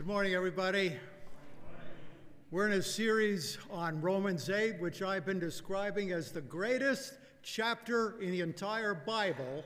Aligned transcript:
Good 0.00 0.06
morning, 0.06 0.32
everybody. 0.32 0.96
We're 2.50 2.66
in 2.66 2.72
a 2.72 2.82
series 2.82 3.58
on 3.70 4.00
Romans 4.00 4.48
8, 4.48 4.80
which 4.80 5.02
I've 5.02 5.26
been 5.26 5.38
describing 5.38 6.12
as 6.12 6.32
the 6.32 6.40
greatest 6.40 7.12
chapter 7.42 8.18
in 8.18 8.30
the 8.30 8.40
entire 8.40 8.94
Bible 8.94 9.62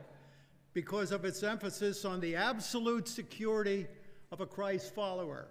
because 0.73 1.13
of 1.13 1.25
its 1.25 1.45
emphasis 1.45 2.05
on 2.05 2.19
the 2.19 2.35
absolute 2.35 3.07
security 3.07 3.87
of 4.33 4.41
a 4.41 4.47
Christ 4.47 4.93
follower. 4.93 5.47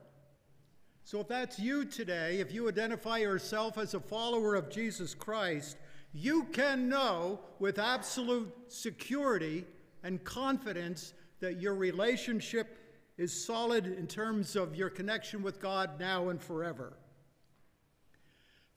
So, 1.05 1.21
if 1.21 1.29
that's 1.29 1.57
you 1.57 1.85
today, 1.85 2.41
if 2.41 2.53
you 2.53 2.67
identify 2.67 3.19
yourself 3.19 3.77
as 3.77 3.93
a 3.93 4.01
follower 4.01 4.53
of 4.53 4.69
Jesus 4.69 5.13
Christ, 5.13 5.77
you 6.11 6.43
can 6.51 6.89
know 6.89 7.39
with 7.57 7.79
absolute 7.79 8.51
security 8.67 9.63
and 10.03 10.21
confidence 10.25 11.13
that 11.39 11.61
your 11.61 11.73
relationship 11.73 12.82
is 13.17 13.45
solid 13.45 13.85
in 13.85 14.07
terms 14.07 14.55
of 14.55 14.75
your 14.75 14.89
connection 14.89 15.43
with 15.43 15.59
God 15.59 15.99
now 15.99 16.29
and 16.29 16.41
forever. 16.41 16.93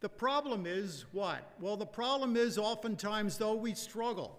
The 0.01 0.09
problem 0.09 0.67
is 0.67 1.07
what? 1.13 1.55
Well, 1.61 1.77
the 1.77 1.87
problem 1.87 2.37
is 2.37 2.59
oftentimes, 2.59 3.39
though, 3.39 3.55
we 3.55 3.75
struggle. 3.75 4.39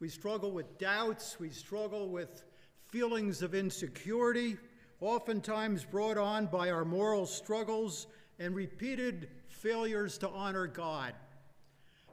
We 0.00 0.08
struggle 0.08 0.50
with 0.52 0.78
doubts, 0.78 1.38
we 1.38 1.50
struggle 1.50 2.08
with 2.08 2.44
feelings 2.86 3.42
of 3.42 3.54
insecurity, 3.54 4.56
oftentimes 5.00 5.84
brought 5.84 6.16
on 6.16 6.46
by 6.46 6.70
our 6.70 6.86
moral 6.86 7.26
struggles 7.26 8.06
and 8.38 8.54
repeated 8.54 9.28
failures 9.48 10.16
to 10.18 10.28
honor 10.30 10.66
God. 10.66 11.14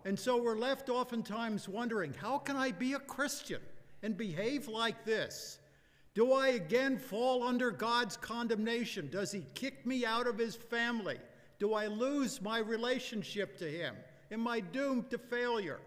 And 0.04 0.20
so 0.20 0.42
we're 0.42 0.58
left 0.58 0.90
oftentimes 0.90 1.70
wondering 1.70 2.14
how 2.14 2.38
can 2.38 2.58
I 2.58 2.72
be 2.72 2.94
a 2.94 3.00
Christian 3.00 3.62
and 4.04 4.18
behave 4.18 4.68
like 4.68 5.06
this? 5.06 5.60
Do 6.18 6.34
I 6.34 6.48
again 6.48 6.98
fall 6.98 7.44
under 7.44 7.70
God's 7.70 8.18
condemnation? 8.18 9.08
Does 9.12 9.32
He 9.32 9.44
kick 9.54 9.86
me 9.86 10.04
out 10.04 10.26
of 10.26 10.40
His 10.40 10.56
family? 10.56 11.20
Do 11.60 11.76
I 11.76 11.86
lose 11.86 12.42
my 12.42 12.58
relationship 12.58 13.56
to 13.60 13.70
Him? 13.70 13.94
Am 14.32 14.48
I 14.48 14.62
doomed 14.62 15.12
to 15.12 15.20
failure? 15.20 15.80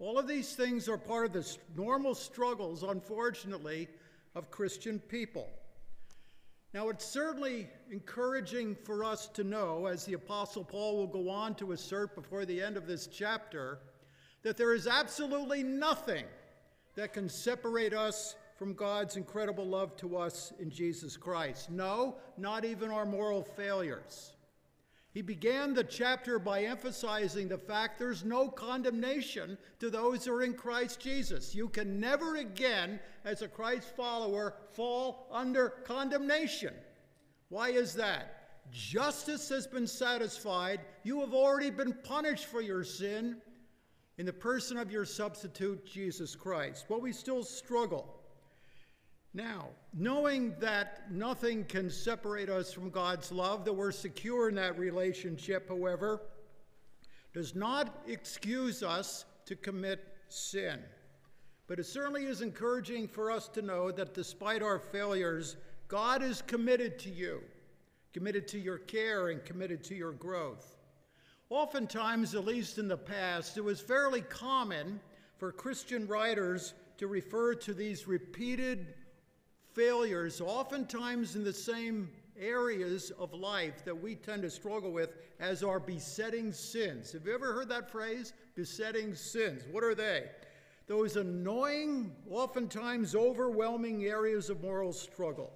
All 0.00 0.18
of 0.18 0.28
these 0.28 0.54
things 0.54 0.86
are 0.86 0.98
part 0.98 1.24
of 1.24 1.32
the 1.32 1.56
normal 1.74 2.14
struggles, 2.14 2.82
unfortunately, 2.82 3.88
of 4.34 4.50
Christian 4.50 4.98
people. 4.98 5.48
Now, 6.74 6.90
it's 6.90 7.06
certainly 7.06 7.70
encouraging 7.90 8.76
for 8.84 9.02
us 9.02 9.28
to 9.28 9.44
know, 9.44 9.86
as 9.86 10.04
the 10.04 10.12
Apostle 10.12 10.62
Paul 10.62 10.98
will 10.98 11.06
go 11.06 11.30
on 11.30 11.54
to 11.54 11.72
assert 11.72 12.14
before 12.14 12.44
the 12.44 12.60
end 12.60 12.76
of 12.76 12.86
this 12.86 13.06
chapter, 13.06 13.78
that 14.42 14.58
there 14.58 14.74
is 14.74 14.86
absolutely 14.86 15.62
nothing 15.62 16.26
that 16.96 17.14
can 17.14 17.30
separate 17.30 17.94
us 17.94 18.34
from 18.58 18.74
God's 18.74 19.16
incredible 19.16 19.64
love 19.64 19.96
to 19.98 20.16
us 20.16 20.52
in 20.58 20.68
Jesus 20.68 21.16
Christ. 21.16 21.70
No, 21.70 22.16
not 22.36 22.64
even 22.64 22.90
our 22.90 23.06
moral 23.06 23.44
failures. 23.44 24.32
He 25.14 25.22
began 25.22 25.74
the 25.74 25.84
chapter 25.84 26.40
by 26.40 26.64
emphasizing 26.64 27.48
the 27.48 27.56
fact 27.56 27.98
there's 27.98 28.24
no 28.24 28.48
condemnation 28.48 29.56
to 29.78 29.90
those 29.90 30.24
who 30.24 30.34
are 30.34 30.42
in 30.42 30.54
Christ 30.54 30.98
Jesus. 30.98 31.54
You 31.54 31.68
can 31.68 32.00
never 32.00 32.36
again, 32.36 32.98
as 33.24 33.42
a 33.42 33.48
Christ 33.48 33.94
follower, 33.96 34.54
fall 34.72 35.28
under 35.30 35.70
condemnation. 35.84 36.74
Why 37.48 37.70
is 37.70 37.94
that? 37.94 38.34
Justice 38.72 39.48
has 39.48 39.66
been 39.66 39.86
satisfied. 39.86 40.80
You 41.04 41.20
have 41.20 41.32
already 41.32 41.70
been 41.70 41.96
punished 42.02 42.46
for 42.46 42.60
your 42.60 42.84
sin 42.84 43.40
in 44.18 44.26
the 44.26 44.32
person 44.32 44.76
of 44.76 44.90
your 44.90 45.04
substitute, 45.04 45.86
Jesus 45.86 46.34
Christ. 46.34 46.86
But 46.88 47.00
we 47.00 47.12
still 47.12 47.44
struggle. 47.44 48.17
Now, 49.34 49.68
knowing 49.92 50.54
that 50.58 51.10
nothing 51.12 51.64
can 51.64 51.90
separate 51.90 52.48
us 52.48 52.72
from 52.72 52.90
God's 52.90 53.30
love, 53.30 53.64
that 53.66 53.72
we're 53.72 53.92
secure 53.92 54.48
in 54.48 54.54
that 54.56 54.78
relationship, 54.78 55.68
however, 55.68 56.22
does 57.34 57.54
not 57.54 58.02
excuse 58.06 58.82
us 58.82 59.26
to 59.44 59.54
commit 59.54 60.04
sin. 60.28 60.80
But 61.66 61.78
it 61.78 61.84
certainly 61.84 62.24
is 62.24 62.40
encouraging 62.40 63.06
for 63.06 63.30
us 63.30 63.48
to 63.48 63.62
know 63.62 63.90
that 63.92 64.14
despite 64.14 64.62
our 64.62 64.78
failures, 64.78 65.56
God 65.88 66.22
is 66.22 66.42
committed 66.42 66.98
to 67.00 67.10
you, 67.10 67.42
committed 68.14 68.48
to 68.48 68.58
your 68.58 68.78
care, 68.78 69.28
and 69.28 69.44
committed 69.44 69.84
to 69.84 69.94
your 69.94 70.12
growth. 70.12 70.76
Oftentimes, 71.50 72.34
at 72.34 72.46
least 72.46 72.78
in 72.78 72.88
the 72.88 72.96
past, 72.96 73.58
it 73.58 73.64
was 73.64 73.80
fairly 73.80 74.22
common 74.22 75.00
for 75.36 75.52
Christian 75.52 76.06
writers 76.06 76.74
to 76.96 77.06
refer 77.06 77.54
to 77.54 77.72
these 77.72 78.08
repeated 78.08 78.94
failures, 79.78 80.40
oftentimes 80.40 81.36
in 81.36 81.44
the 81.44 81.52
same 81.52 82.10
areas 82.36 83.12
of 83.16 83.32
life 83.32 83.84
that 83.84 83.94
we 83.96 84.16
tend 84.16 84.42
to 84.42 84.50
struggle 84.50 84.90
with 84.90 85.14
as 85.38 85.62
our 85.62 85.78
besetting 85.78 86.52
sins. 86.52 87.12
Have 87.12 87.24
you 87.24 87.32
ever 87.32 87.52
heard 87.52 87.68
that 87.68 87.88
phrase? 87.88 88.32
Besetting 88.56 89.14
sins. 89.14 89.62
What 89.70 89.84
are 89.84 89.94
they? 89.94 90.24
Those 90.88 91.14
annoying, 91.14 92.10
oftentimes 92.28 93.14
overwhelming 93.14 94.04
areas 94.04 94.50
of 94.50 94.62
moral 94.62 94.92
struggle. 94.92 95.52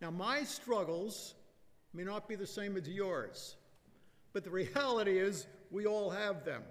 Now, 0.00 0.12
my 0.12 0.44
struggles 0.44 1.34
may 1.92 2.04
not 2.04 2.28
be 2.28 2.36
the 2.36 2.46
same 2.46 2.76
as 2.76 2.88
yours, 2.88 3.56
but 4.32 4.44
the 4.44 4.50
reality 4.50 5.18
is 5.18 5.48
we 5.72 5.86
all 5.86 6.08
have 6.08 6.44
them. 6.44 6.62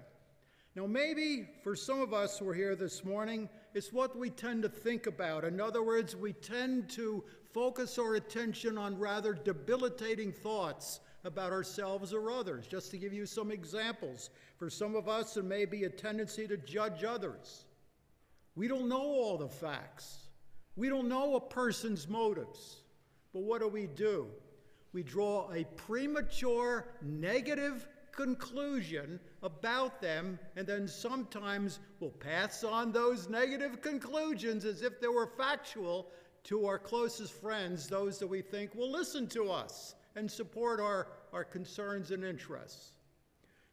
Now, 0.74 0.86
maybe 0.86 1.46
for 1.62 1.76
some 1.76 2.00
of 2.00 2.14
us 2.14 2.38
who 2.38 2.48
are 2.48 2.54
here 2.54 2.74
this 2.74 3.04
morning, 3.04 3.50
it's 3.74 3.92
what 3.92 4.16
we 4.16 4.30
tend 4.30 4.62
to 4.62 4.68
think 4.68 5.06
about. 5.06 5.44
In 5.44 5.60
other 5.60 5.82
words, 5.82 6.16
we 6.16 6.32
tend 6.32 6.88
to 6.90 7.24
focus 7.52 7.98
our 7.98 8.14
attention 8.14 8.78
on 8.78 8.98
rather 8.98 9.32
debilitating 9.32 10.32
thoughts 10.32 11.00
about 11.24 11.52
ourselves 11.52 12.12
or 12.12 12.30
others. 12.30 12.66
Just 12.66 12.90
to 12.90 12.98
give 12.98 13.12
you 13.12 13.26
some 13.26 13.50
examples, 13.50 14.30
for 14.56 14.70
some 14.70 14.94
of 14.96 15.08
us, 15.08 15.34
there 15.34 15.42
may 15.42 15.64
be 15.64 15.84
a 15.84 15.90
tendency 15.90 16.46
to 16.48 16.56
judge 16.56 17.04
others. 17.04 17.64
We 18.54 18.68
don't 18.68 18.88
know 18.88 19.02
all 19.02 19.38
the 19.38 19.48
facts, 19.48 20.28
we 20.76 20.88
don't 20.88 21.08
know 21.08 21.36
a 21.36 21.40
person's 21.40 22.08
motives. 22.08 22.78
But 23.32 23.44
what 23.44 23.60
do 23.60 23.68
we 23.68 23.86
do? 23.86 24.26
We 24.92 25.04
draw 25.04 25.52
a 25.52 25.64
premature 25.76 26.88
negative 27.00 27.86
conclusion 28.20 29.18
about 29.42 30.02
them, 30.02 30.38
and 30.54 30.66
then 30.66 30.86
sometimes 30.86 31.80
we'll 32.00 32.10
pass 32.10 32.62
on 32.64 32.92
those 32.92 33.30
negative 33.30 33.80
conclusions 33.80 34.66
as 34.66 34.82
if 34.82 35.00
they 35.00 35.08
were 35.08 35.26
factual 35.26 36.06
to 36.44 36.66
our 36.66 36.78
closest 36.78 37.32
friends, 37.32 37.86
those 37.86 38.18
that 38.18 38.26
we 38.26 38.42
think 38.42 38.74
will 38.74 38.90
listen 38.90 39.26
to 39.26 39.50
us 39.50 39.94
and 40.16 40.30
support 40.30 40.80
our, 40.80 41.08
our 41.32 41.44
concerns 41.44 42.10
and 42.10 42.22
interests. 42.22 42.92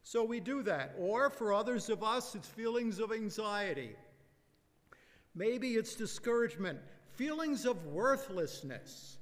So 0.02 0.24
we 0.24 0.40
do 0.40 0.62
that. 0.62 0.94
Or 0.98 1.28
for 1.28 1.52
others 1.52 1.90
of 1.90 2.02
us, 2.02 2.34
it's 2.34 2.48
feelings 2.48 3.00
of 3.00 3.12
anxiety. 3.12 3.96
Maybe 5.34 5.72
it's 5.72 5.94
discouragement, 5.94 6.78
feelings 7.10 7.66
of 7.66 7.84
worthlessness, 7.84 9.18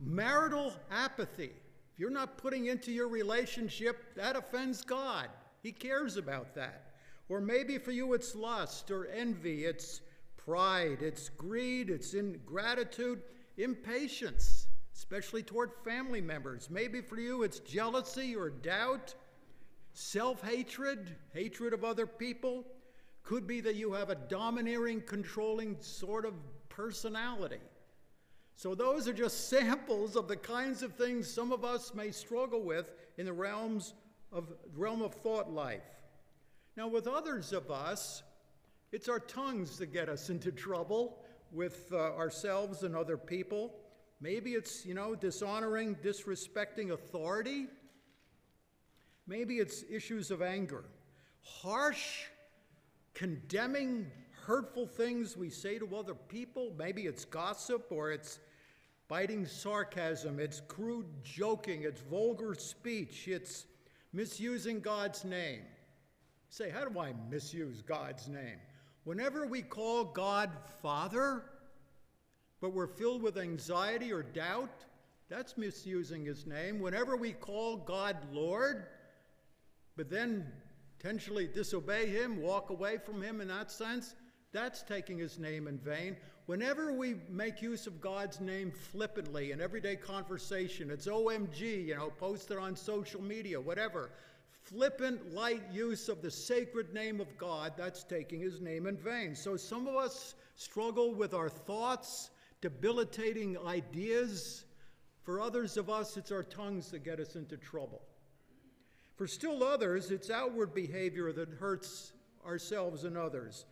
marital 0.00 0.72
apathy 0.90 1.52
if 1.94 2.00
you're 2.00 2.10
not 2.10 2.38
putting 2.38 2.66
into 2.66 2.90
your 2.90 3.06
relationship, 3.06 4.16
that 4.16 4.34
offends 4.34 4.82
God. 4.82 5.28
He 5.62 5.70
cares 5.70 6.16
about 6.16 6.52
that. 6.56 6.90
Or 7.28 7.40
maybe 7.40 7.78
for 7.78 7.92
you 7.92 8.14
it's 8.14 8.34
lust 8.34 8.90
or 8.90 9.06
envy, 9.06 9.64
it's 9.64 10.00
pride, 10.36 11.02
it's 11.02 11.28
greed, 11.28 11.90
it's 11.90 12.14
ingratitude, 12.14 13.22
impatience, 13.58 14.66
especially 14.92 15.44
toward 15.44 15.70
family 15.84 16.20
members. 16.20 16.68
Maybe 16.68 17.00
for 17.00 17.20
you 17.20 17.44
it's 17.44 17.60
jealousy 17.60 18.34
or 18.34 18.50
doubt, 18.50 19.14
self 19.92 20.42
hatred, 20.42 21.14
hatred 21.32 21.72
of 21.72 21.84
other 21.84 22.08
people. 22.08 22.64
Could 23.22 23.46
be 23.46 23.60
that 23.60 23.76
you 23.76 23.92
have 23.92 24.10
a 24.10 24.16
domineering, 24.16 25.00
controlling 25.00 25.76
sort 25.80 26.24
of 26.24 26.34
personality. 26.68 27.60
So, 28.56 28.74
those 28.74 29.08
are 29.08 29.12
just 29.12 29.48
samples 29.48 30.16
of 30.16 30.28
the 30.28 30.36
kinds 30.36 30.82
of 30.82 30.94
things 30.94 31.32
some 31.32 31.52
of 31.52 31.64
us 31.64 31.92
may 31.94 32.10
struggle 32.10 32.62
with 32.62 32.92
in 33.18 33.26
the 33.26 33.32
realms 33.32 33.94
of, 34.32 34.52
realm 34.76 35.02
of 35.02 35.14
thought 35.14 35.50
life. 35.50 35.82
Now, 36.76 36.88
with 36.88 37.06
others 37.06 37.52
of 37.52 37.70
us, 37.70 38.22
it's 38.92 39.08
our 39.08 39.20
tongues 39.20 39.78
that 39.78 39.92
get 39.92 40.08
us 40.08 40.30
into 40.30 40.52
trouble 40.52 41.18
with 41.50 41.88
uh, 41.92 41.96
ourselves 41.96 42.82
and 42.82 42.96
other 42.96 43.16
people. 43.16 43.74
Maybe 44.20 44.52
it's, 44.52 44.86
you 44.86 44.94
know, 44.94 45.14
dishonoring, 45.14 45.96
disrespecting 45.96 46.92
authority. 46.92 47.66
Maybe 49.26 49.56
it's 49.56 49.84
issues 49.90 50.30
of 50.30 50.42
anger, 50.42 50.84
harsh, 51.42 52.24
condemning 53.14 54.10
hurtful 54.46 54.86
things 54.86 55.36
we 55.36 55.48
say 55.48 55.78
to 55.78 55.96
other 55.96 56.14
people. 56.14 56.72
Maybe 56.76 57.02
it's 57.02 57.24
gossip 57.24 57.86
or 57.90 58.12
it's 58.12 58.38
biting 59.08 59.46
sarcasm, 59.46 60.40
it's 60.40 60.60
crude 60.60 61.06
joking, 61.22 61.82
it's 61.82 62.00
vulgar 62.02 62.54
speech, 62.54 63.28
it's 63.28 63.66
misusing 64.12 64.80
God's 64.80 65.24
name. 65.24 65.62
say, 66.48 66.70
how 66.70 66.84
do 66.84 66.98
I 66.98 67.12
misuse 67.30 67.82
God's 67.82 68.28
name? 68.28 68.58
Whenever 69.04 69.46
we 69.46 69.60
call 69.60 70.04
God 70.04 70.50
Father, 70.80 71.44
but 72.60 72.72
we're 72.72 72.86
filled 72.86 73.22
with 73.22 73.36
anxiety 73.36 74.12
or 74.12 74.22
doubt, 74.22 74.84
that's 75.28 75.56
misusing 75.56 76.24
his 76.24 76.46
name. 76.46 76.80
Whenever 76.80 77.16
we 77.16 77.32
call 77.32 77.76
God 77.76 78.16
Lord, 78.32 78.86
but 79.96 80.08
then 80.08 80.46
potentially 80.98 81.46
disobey 81.46 82.06
him, 82.06 82.40
walk 82.40 82.70
away 82.70 82.98
from 82.98 83.22
him 83.22 83.40
in 83.40 83.48
that 83.48 83.70
sense, 83.70 84.14
that's 84.52 84.82
taking 84.82 85.18
his 85.18 85.38
name 85.38 85.66
in 85.66 85.78
vain. 85.78 86.16
Whenever 86.46 86.92
we 86.92 87.16
make 87.30 87.62
use 87.62 87.86
of 87.86 88.02
God's 88.02 88.38
name 88.38 88.70
flippantly 88.70 89.52
in 89.52 89.62
everyday 89.62 89.96
conversation, 89.96 90.90
it's 90.90 91.06
OMG, 91.06 91.86
you 91.86 91.94
know, 91.94 92.10
posted 92.10 92.58
on 92.58 92.76
social 92.76 93.22
media, 93.22 93.58
whatever. 93.58 94.10
Flippant, 94.60 95.32
light 95.32 95.62
use 95.72 96.08
of 96.08 96.20
the 96.20 96.30
sacred 96.30 96.92
name 96.92 97.18
of 97.20 97.38
God, 97.38 97.72
that's 97.76 98.04
taking 98.04 98.40
his 98.40 98.60
name 98.60 98.86
in 98.86 98.96
vain. 98.96 99.34
So 99.34 99.56
some 99.56 99.86
of 99.86 99.96
us 99.96 100.34
struggle 100.54 101.14
with 101.14 101.32
our 101.32 101.48
thoughts, 101.48 102.30
debilitating 102.60 103.56
ideas. 103.66 104.64
For 105.22 105.40
others 105.40 105.78
of 105.78 105.88
us, 105.88 106.18
it's 106.18 106.32
our 106.32 106.42
tongues 106.42 106.90
that 106.90 107.04
get 107.04 107.20
us 107.20 107.36
into 107.36 107.56
trouble. 107.56 108.02
For 109.16 109.26
still 109.26 109.62
others, 109.62 110.10
it's 110.10 110.28
outward 110.28 110.74
behavior 110.74 111.32
that 111.32 111.48
hurts 111.48 112.12
ourselves 112.44 113.04
and 113.04 113.16
others 113.16 113.64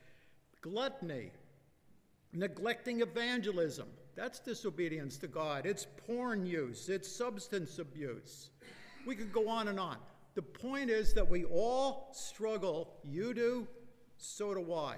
gluttony, 0.62 1.32
neglecting 2.32 3.00
evangelism. 3.00 3.88
That's 4.14 4.38
disobedience 4.38 5.17
to 5.19 5.26
God. 5.26 5.67
It's 5.67 5.87
porn 6.06 6.46
use, 6.46 6.88
it's 6.88 7.11
substance 7.11 7.79
abuse. 7.79 8.50
We 9.06 9.17
could 9.17 9.32
go 9.32 9.49
on 9.49 9.69
and 9.69 9.81
on. 9.81 9.96
The 10.34 10.43
point 10.43 10.90
is 10.90 11.12
that 11.14 11.29
we 11.29 11.44
all 11.44 12.08
struggle. 12.12 12.94
You 13.05 13.34
do, 13.34 13.67
so 14.17 14.55
do 14.55 14.73
I. 14.73 14.96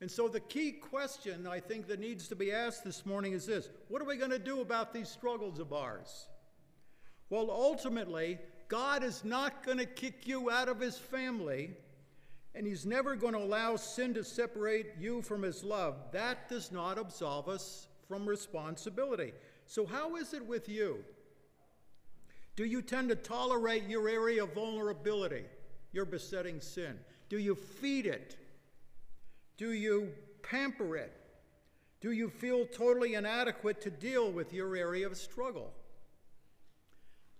And 0.00 0.10
so 0.10 0.28
the 0.28 0.40
key 0.40 0.72
question 0.72 1.46
I 1.46 1.58
think 1.58 1.88
that 1.88 1.98
needs 1.98 2.28
to 2.28 2.36
be 2.36 2.52
asked 2.52 2.84
this 2.84 3.04
morning 3.04 3.32
is 3.32 3.46
this 3.46 3.68
What 3.88 4.00
are 4.00 4.04
we 4.06 4.16
going 4.16 4.30
to 4.30 4.38
do 4.38 4.60
about 4.60 4.92
these 4.92 5.08
struggles 5.08 5.58
of 5.58 5.72
ours? 5.72 6.28
Well, 7.30 7.50
ultimately, 7.50 8.38
God 8.68 9.02
is 9.02 9.24
not 9.24 9.64
going 9.64 9.78
to 9.78 9.86
kick 9.86 10.26
you 10.26 10.50
out 10.50 10.68
of 10.68 10.80
his 10.80 10.96
family 10.96 11.72
and 12.58 12.66
he's 12.66 12.84
never 12.84 13.14
going 13.14 13.34
to 13.34 13.38
allow 13.38 13.76
sin 13.76 14.12
to 14.12 14.24
separate 14.24 14.86
you 14.98 15.22
from 15.22 15.42
his 15.42 15.62
love. 15.62 15.94
That 16.10 16.48
does 16.48 16.72
not 16.72 16.98
absolve 16.98 17.48
us 17.48 17.86
from 18.08 18.28
responsibility. 18.28 19.32
So, 19.66 19.86
how 19.86 20.16
is 20.16 20.34
it 20.34 20.44
with 20.44 20.68
you? 20.68 21.04
Do 22.56 22.64
you 22.64 22.82
tend 22.82 23.10
to 23.10 23.14
tolerate 23.14 23.88
your 23.88 24.08
area 24.08 24.42
of 24.42 24.54
vulnerability, 24.54 25.44
your 25.92 26.04
besetting 26.04 26.60
sin? 26.60 26.98
Do 27.28 27.38
you 27.38 27.54
feed 27.54 28.06
it? 28.06 28.36
Do 29.56 29.70
you 29.72 30.08
pamper 30.42 30.96
it? 30.96 31.12
Do 32.00 32.10
you 32.10 32.28
feel 32.28 32.66
totally 32.66 33.14
inadequate 33.14 33.80
to 33.82 33.90
deal 33.90 34.32
with 34.32 34.52
your 34.52 34.74
area 34.74 35.06
of 35.06 35.16
struggle? 35.16 35.72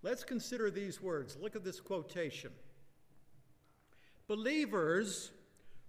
Let's 0.02 0.22
consider 0.22 0.70
these 0.70 1.02
words. 1.02 1.36
Look 1.40 1.56
at 1.56 1.64
this 1.64 1.80
quotation. 1.80 2.52
Believers 4.28 5.30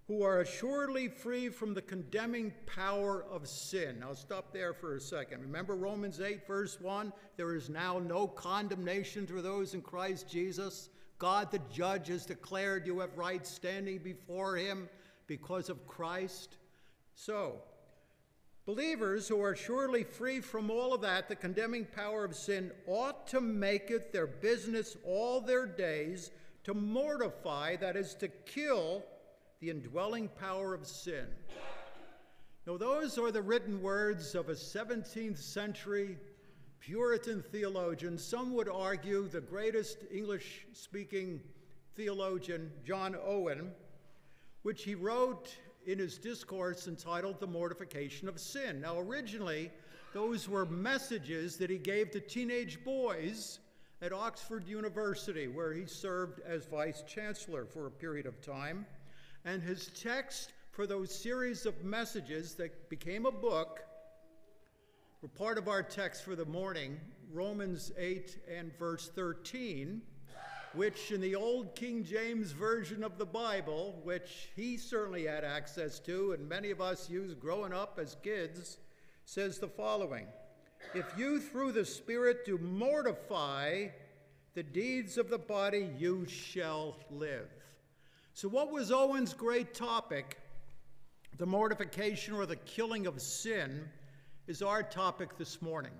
who 0.08 0.24
are 0.24 0.40
assuredly 0.40 1.08
free 1.08 1.50
from 1.50 1.74
the 1.74 1.82
condemning 1.82 2.54
power 2.66 3.26
of 3.30 3.48
sin. 3.48 4.00
Now, 4.00 4.14
stop 4.14 4.52
there 4.52 4.74
for 4.74 4.96
a 4.96 5.02
second. 5.02 5.42
Remember 5.42 5.76
Romans 5.76 6.20
8, 6.20 6.48
verse 6.48 6.80
1? 6.82 7.14
There 7.38 7.54
is 7.54 7.70
now 7.70 8.00
no 8.00 8.28
condemnation 8.28 9.28
for 9.28 9.42
those 9.42 9.76
in 9.76 9.82
Christ 9.82 10.28
Jesus. 10.28 10.90
God 11.20 11.52
the 11.52 11.60
judge 11.72 12.08
has 12.08 12.26
declared 12.26 12.88
you 12.88 13.02
have 13.02 13.18
right 13.18 13.46
standing 13.46 14.00
before 14.00 14.56
him 14.56 14.90
because 15.28 15.70
of 15.70 15.86
Christ. 15.86 16.56
So, 17.14 17.62
believers 18.66 19.28
who 19.28 19.42
are 19.42 19.56
surely 19.56 20.06
free 20.06 20.40
from 20.40 20.72
all 20.72 20.94
of 20.94 21.02
that, 21.02 21.28
the 21.28 21.36
condemning 21.36 21.86
power 21.86 22.24
of 22.24 22.36
sin, 22.36 22.72
ought 22.88 23.28
to 23.28 23.42
make 23.42 23.92
it 23.92 24.14
their 24.14 24.28
business 24.28 24.96
all 25.06 25.42
their 25.42 25.68
days 25.68 26.32
to 26.64 26.74
mortify, 26.74 27.76
that 27.78 27.96
is, 27.96 28.16
to 28.16 28.28
kill 28.28 29.04
the 29.60 29.70
indwelling 29.70 30.30
power 30.30 30.74
of 30.74 30.86
sin. 30.86 31.26
Now, 32.68 32.78
those 32.78 33.18
are 33.18 33.32
the 33.32 33.42
written 33.42 33.82
words 33.82 34.36
of 34.36 34.50
a 34.50 34.54
17th 34.54 35.38
century 35.38 36.18
Puritan 36.80 37.42
theologian. 37.42 38.18
Some 38.18 38.54
would 38.54 38.70
argue 38.70 39.28
the 39.28 39.42
greatest 39.42 40.06
English 40.12 40.66
speaking 40.74 41.42
theologian, 41.96 42.72
John 42.86 43.16
Owen, 43.26 43.72
which 44.62 44.84
he 44.84 44.96
wrote 44.96 45.56
in 45.86 46.00
his 46.00 46.18
discourse 46.18 46.88
entitled 46.88 47.40
The 47.40 47.48
Mortification 47.48 48.30
of 48.30 48.40
Sin. 48.40 48.80
Now, 48.82 49.00
originally, 49.00 49.72
those 50.14 50.48
were 50.48 50.66
messages 50.66 51.58
that 51.58 51.70
he 51.70 51.78
gave 51.78 52.12
to 52.12 52.20
teenage 52.20 52.84
boys 52.84 53.60
at 54.02 54.14
Oxford 54.14 54.66
University, 54.68 55.48
where 55.48 55.74
he 55.74 55.86
served 55.86 56.40
as 56.46 56.66
vice 56.66 57.04
chancellor 57.08 57.66
for 57.66 57.88
a 57.88 57.92
period 57.92 58.26
of 58.26 58.42
time. 58.42 58.86
And 59.46 59.62
his 59.62 59.88
text 59.88 60.54
for 60.72 60.88
those 60.88 61.14
series 61.14 61.66
of 61.66 61.84
messages 61.84 62.56
that 62.56 62.90
became 62.90 63.26
a 63.26 63.32
book 63.32 63.82
were 65.22 65.28
part 65.28 65.58
of 65.58 65.68
our 65.68 65.84
text 65.84 66.24
for 66.24 66.36
the 66.36 66.46
morning, 66.46 66.98
Romans 67.34 67.92
8 67.98 68.38
and 68.50 68.72
verse 68.78 69.10
13, 69.14 70.02
which 70.74 71.12
in 71.12 71.20
the 71.20 71.36
old 71.36 71.76
King 71.76 72.06
James 72.06 72.54
Version 72.54 73.04
of 73.04 73.18
the 73.18 73.26
Bible, 73.26 74.00
which 74.04 74.50
he 74.56 74.78
certainly 74.78 75.26
had 75.26 75.44
access 75.44 76.00
to 76.00 76.32
and 76.32 76.48
many 76.48 76.72
of 76.72 76.80
us 76.80 77.10
used 77.10 77.38
growing 77.40 77.74
up 77.74 78.00
as 78.02 78.16
kids, 78.24 78.78
says 79.26 79.60
the 79.60 79.68
following 79.68 80.28
if 80.94 81.06
you 81.18 81.40
through 81.40 81.74
the 81.74 81.86
Spirit 81.86 82.46
do 82.46 82.58
mortify 82.58 83.88
the 84.56 84.64
deeds 84.64 85.18
of 85.18 85.30
the 85.30 85.38
body, 85.38 85.90
you 85.98 86.26
shall 86.28 86.96
live. 87.12 87.50
So, 88.34 88.48
what 88.48 88.72
was 88.72 88.92
Owen's 88.92 89.34
great 89.34 89.74
topic? 89.74 90.38
The 91.38 91.46
mortification 91.46 92.34
or 92.34 92.46
the 92.46 92.56
killing 92.56 93.06
of 93.08 93.22
sin 93.22 93.88
is 94.48 94.62
our 94.62 94.82
topic 94.82 95.38
this 95.38 95.62
morning. 95.62 95.94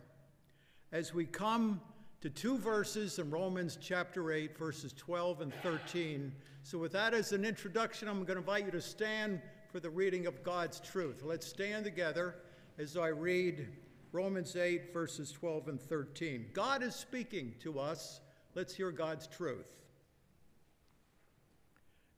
As 0.92 1.14
we 1.14 1.26
come 1.26 1.80
to 2.22 2.30
two 2.30 2.58
verses 2.58 3.20
in 3.20 3.30
Romans 3.30 3.78
chapter 3.80 4.32
8, 4.32 4.58
verses 4.58 4.94
12 4.94 5.42
and 5.42 5.54
13. 5.62 6.32
So, 6.64 6.78
with 6.78 6.92
that 6.94 7.14
as 7.14 7.32
an 7.32 7.46
introduction, 7.46 8.08
I'm 8.08 8.24
going 8.26 8.36
to 8.36 8.38
invite 8.38 8.66
you 8.66 8.72
to 8.72 8.82
stand 8.82 9.42
for 9.72 9.80
the 9.80 9.90
reading 9.90 10.26
of 10.26 10.44
God's 10.44 10.80
truth. 10.80 11.22
Let's 11.24 11.46
stand 11.46 11.86
together 11.86 12.36
as 12.78 12.98
I 12.98 13.08
read 13.10 13.68
Romans 14.12 14.56
8, 14.56 14.92
verses 14.92 15.32
12 15.32 15.68
and 15.68 15.82
13. 15.82 16.48
God 16.54 16.82
is 16.82 16.96
speaking 16.96 17.54
to 17.62 17.80
us. 17.80 18.22
Let's 18.56 18.76
hear 18.76 18.92
God's 18.92 19.28
truth. 19.28 19.70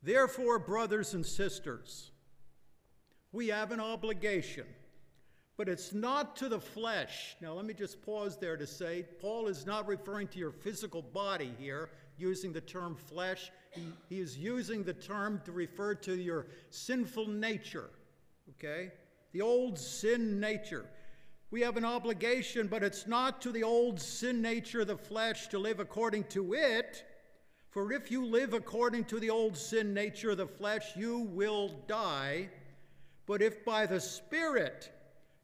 Therefore, 0.01 0.58
brothers 0.58 1.13
and 1.13 1.25
sisters, 1.25 2.12
we 3.32 3.50
have 3.50 3.72
an 3.72 3.80
obligation, 3.80 4.65
but 5.58 5.70
it's 5.70 5.94
not 5.94 6.36
to 6.38 6.50
the 6.50 6.60
flesh. 6.60 7.36
Now, 7.42 7.54
let 7.54 7.65
me 7.65 7.74
just 7.74 8.01
pause 8.01 8.38
there 8.38 8.58
to 8.58 8.65
say 8.65 9.06
Paul 9.20 9.48
is 9.48 9.65
not 9.65 9.88
referring 9.88 10.27
to 10.30 10.39
your 10.39 10.51
physical 10.51 11.01
body 11.01 11.54
here, 11.60 11.89
using 12.18 12.54
the 12.54 12.62
term 12.62 12.96
flesh. 12.96 13.51
He, 13.72 13.84
he 14.10 14.20
is 14.20 14.38
using 14.38 14.84
the 14.84 14.94
term 14.94 15.42
to 15.46 15.51
refer 15.51 15.96
to 15.96 16.15
your 16.15 16.48
sinful 16.70 17.27
nature, 17.27 17.89
okay? 18.51 18.92
The 19.34 19.42
old 19.42 19.77
sin 19.77 20.39
nature. 20.39 20.86
We 21.51 21.62
have 21.62 21.75
an 21.75 21.84
obligation, 21.84 22.67
but 22.67 22.81
it's 22.81 23.05
not 23.05 23.41
to 23.41 23.51
the 23.51 23.63
old 23.63 24.00
sin 24.00 24.41
nature 24.41 24.81
of 24.81 24.88
the 24.88 24.98
flesh 24.98 25.50
to 25.50 25.60
live 25.60 25.81
according 25.81 26.24
to 26.29 26.53
it. 26.53 27.03
For 27.70 27.91
if 27.91 28.10
you 28.10 28.25
live 28.25 28.53
according 28.53 29.05
to 29.05 29.20
the 29.20 29.29
old 29.29 29.58
sin 29.58 29.93
nature 29.93 30.31
of 30.31 30.38
the 30.38 30.48
flesh, 30.48 30.96
you 30.96 31.20
will 31.20 31.70
die. 31.88 32.50
But 33.25 33.41
if 33.41 33.65
by 33.65 33.86
the 33.86 34.00
Spirit 34.00 34.91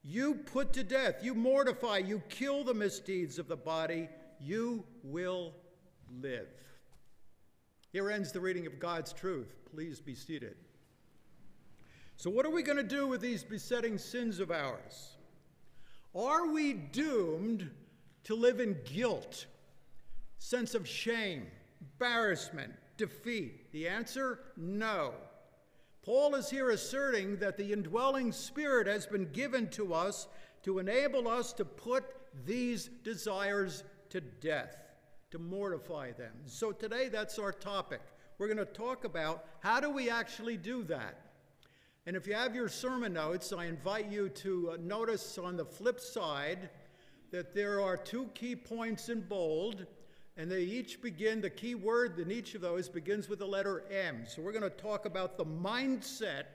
you 0.02 0.36
put 0.36 0.72
to 0.74 0.84
death, 0.84 1.16
you 1.22 1.34
mortify, 1.34 1.98
you 1.98 2.22
kill 2.30 2.64
the 2.64 2.74
misdeeds 2.74 3.38
of 3.38 3.50
the 3.50 3.58
body, 3.58 4.08
you 4.40 4.86
will 5.04 5.54
live. 6.22 6.48
Here 7.92 8.10
ends 8.10 8.32
the 8.32 8.40
reading 8.40 8.66
of 8.66 8.80
God's 8.80 9.12
truth. 9.12 9.58
Please 9.74 10.00
be 10.00 10.16
seated. 10.16 10.56
So, 12.16 12.30
what 12.30 12.46
are 12.46 12.52
we 12.52 12.64
going 12.64 12.78
to 12.78 12.84
do 12.84 13.08
with 13.08 13.20
these 13.20 13.44
besetting 13.44 13.98
sins 13.98 14.40
of 14.40 14.52
ours? 14.52 15.17
Are 16.16 16.48
we 16.48 16.74
doomed 16.74 17.70
to 18.24 18.36
live 18.36 18.60
in 18.60 18.78
guilt, 18.86 19.46
sense 20.38 20.74
of 20.76 20.88
shame, 20.88 21.48
embarrassment, 21.82 22.74
defeat? 22.98 23.72
The 23.72 23.88
answer 23.88 24.40
no. 24.56 25.14
Paul 26.04 26.36
is 26.36 26.50
here 26.50 26.70
asserting 26.70 27.38
that 27.38 27.58
the 27.58 27.74
indwelling 27.74 28.32
spirit 28.32 28.88
has 28.88 29.06
been 29.06 29.26
given 29.32 29.68
to 29.72 29.94
us 29.94 30.28
to 30.64 30.80
enable 30.80 31.28
us 31.28 31.54
to 31.54 31.66
put 31.66 32.06
these 32.46 32.90
desires 33.04 33.84
to 34.10 34.22
death, 34.22 34.78
to 35.32 35.40
mortify 35.40 36.14
them. 36.14 36.34
So 36.46 36.72
today 36.72 37.10
that's 37.10 37.38
our 37.40 37.52
topic. 37.52 38.02
We're 38.38 38.48
going 38.48 38.58
to 38.58 38.66
talk 38.66 39.04
about 39.04 39.46
how 39.60 39.80
do 39.80 39.90
we 39.90 40.10
actually 40.10 40.58
do 40.58 40.84
that? 40.86 41.27
And 42.08 42.16
if 42.16 42.26
you 42.26 42.36
have 42.36 42.56
your 42.56 42.70
sermon 42.70 43.12
notes, 43.12 43.52
I 43.52 43.66
invite 43.66 44.10
you 44.10 44.30
to 44.30 44.72
uh, 44.72 44.78
notice 44.80 45.38
on 45.38 45.58
the 45.58 45.66
flip 45.66 46.00
side 46.00 46.70
that 47.32 47.54
there 47.54 47.82
are 47.82 47.98
two 47.98 48.30
key 48.34 48.56
points 48.56 49.10
in 49.10 49.20
bold, 49.20 49.86
and 50.38 50.50
they 50.50 50.62
each 50.62 51.02
begin, 51.02 51.42
the 51.42 51.50
key 51.50 51.76
word 51.76 52.18
in 52.18 52.32
each 52.32 52.56
of 52.56 52.62
those 52.62 52.88
begins 52.88 53.28
with 53.28 53.40
the 53.40 53.46
letter 53.46 53.84
M. 53.92 54.24
So 54.26 54.42
we're 54.42 54.54
going 54.54 54.64
to 54.64 54.70
talk 54.70 55.06
about 55.06 55.38
the 55.38 55.44
mindset 55.44 56.46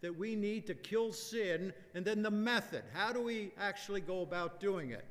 that 0.00 0.16
we 0.16 0.34
need 0.34 0.66
to 0.68 0.74
kill 0.74 1.12
sin, 1.12 1.74
and 1.94 2.06
then 2.06 2.22
the 2.22 2.30
method. 2.30 2.82
How 2.94 3.12
do 3.12 3.20
we 3.20 3.52
actually 3.60 4.00
go 4.00 4.22
about 4.22 4.60
doing 4.60 4.92
it? 4.92 5.04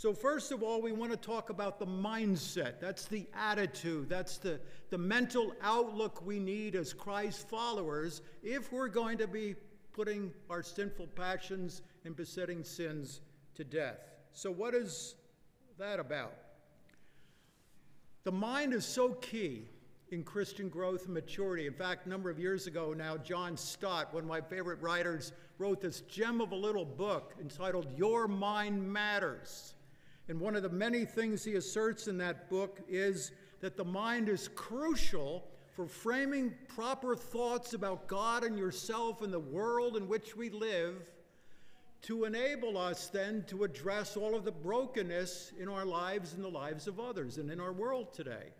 So, 0.00 0.14
first 0.14 0.50
of 0.50 0.62
all, 0.62 0.80
we 0.80 0.92
want 0.92 1.12
to 1.12 1.18
talk 1.18 1.50
about 1.50 1.78
the 1.78 1.84
mindset. 1.84 2.80
That's 2.80 3.04
the 3.04 3.26
attitude, 3.34 4.08
that's 4.08 4.38
the, 4.38 4.58
the 4.88 4.96
mental 4.96 5.54
outlook 5.60 6.24
we 6.24 6.38
need 6.38 6.74
as 6.74 6.94
Christ 6.94 7.46
followers 7.50 8.22
if 8.42 8.72
we're 8.72 8.88
going 8.88 9.18
to 9.18 9.28
be 9.28 9.56
putting 9.92 10.32
our 10.48 10.62
sinful 10.62 11.08
passions 11.08 11.82
and 12.06 12.16
besetting 12.16 12.64
sins 12.64 13.20
to 13.56 13.62
death. 13.62 13.98
So, 14.32 14.50
what 14.50 14.74
is 14.74 15.16
that 15.78 16.00
about? 16.00 16.32
The 18.24 18.32
mind 18.32 18.72
is 18.72 18.86
so 18.86 19.10
key 19.10 19.68
in 20.12 20.24
Christian 20.24 20.70
growth 20.70 21.04
and 21.04 21.12
maturity. 21.12 21.66
In 21.66 21.74
fact, 21.74 22.06
a 22.06 22.08
number 22.08 22.30
of 22.30 22.38
years 22.38 22.66
ago 22.66 22.94
now, 22.94 23.18
John 23.18 23.54
Stott, 23.54 24.14
one 24.14 24.22
of 24.22 24.28
my 24.30 24.40
favorite 24.40 24.80
writers, 24.80 25.32
wrote 25.58 25.82
this 25.82 26.00
gem 26.00 26.40
of 26.40 26.52
a 26.52 26.56
little 26.56 26.86
book 26.86 27.34
entitled 27.38 27.86
Your 27.98 28.26
Mind 28.26 28.90
Matters. 28.90 29.74
And 30.30 30.38
one 30.38 30.54
of 30.54 30.62
the 30.62 30.68
many 30.68 31.04
things 31.04 31.42
he 31.42 31.56
asserts 31.56 32.06
in 32.06 32.16
that 32.18 32.48
book 32.48 32.78
is 32.88 33.32
that 33.58 33.76
the 33.76 33.84
mind 33.84 34.28
is 34.28 34.46
crucial 34.46 35.42
for 35.74 35.88
framing 35.88 36.54
proper 36.68 37.16
thoughts 37.16 37.74
about 37.74 38.06
God 38.06 38.44
and 38.44 38.56
yourself 38.56 39.22
and 39.22 39.32
the 39.32 39.40
world 39.40 39.96
in 39.96 40.06
which 40.06 40.36
we 40.36 40.48
live 40.48 41.02
to 42.02 42.26
enable 42.26 42.78
us 42.78 43.08
then 43.08 43.44
to 43.48 43.64
address 43.64 44.16
all 44.16 44.36
of 44.36 44.44
the 44.44 44.52
brokenness 44.52 45.50
in 45.58 45.68
our 45.68 45.84
lives 45.84 46.34
and 46.34 46.44
the 46.44 46.48
lives 46.48 46.86
of 46.86 47.00
others 47.00 47.38
and 47.38 47.50
in 47.50 47.58
our 47.58 47.72
world 47.72 48.12
today. 48.12 48.52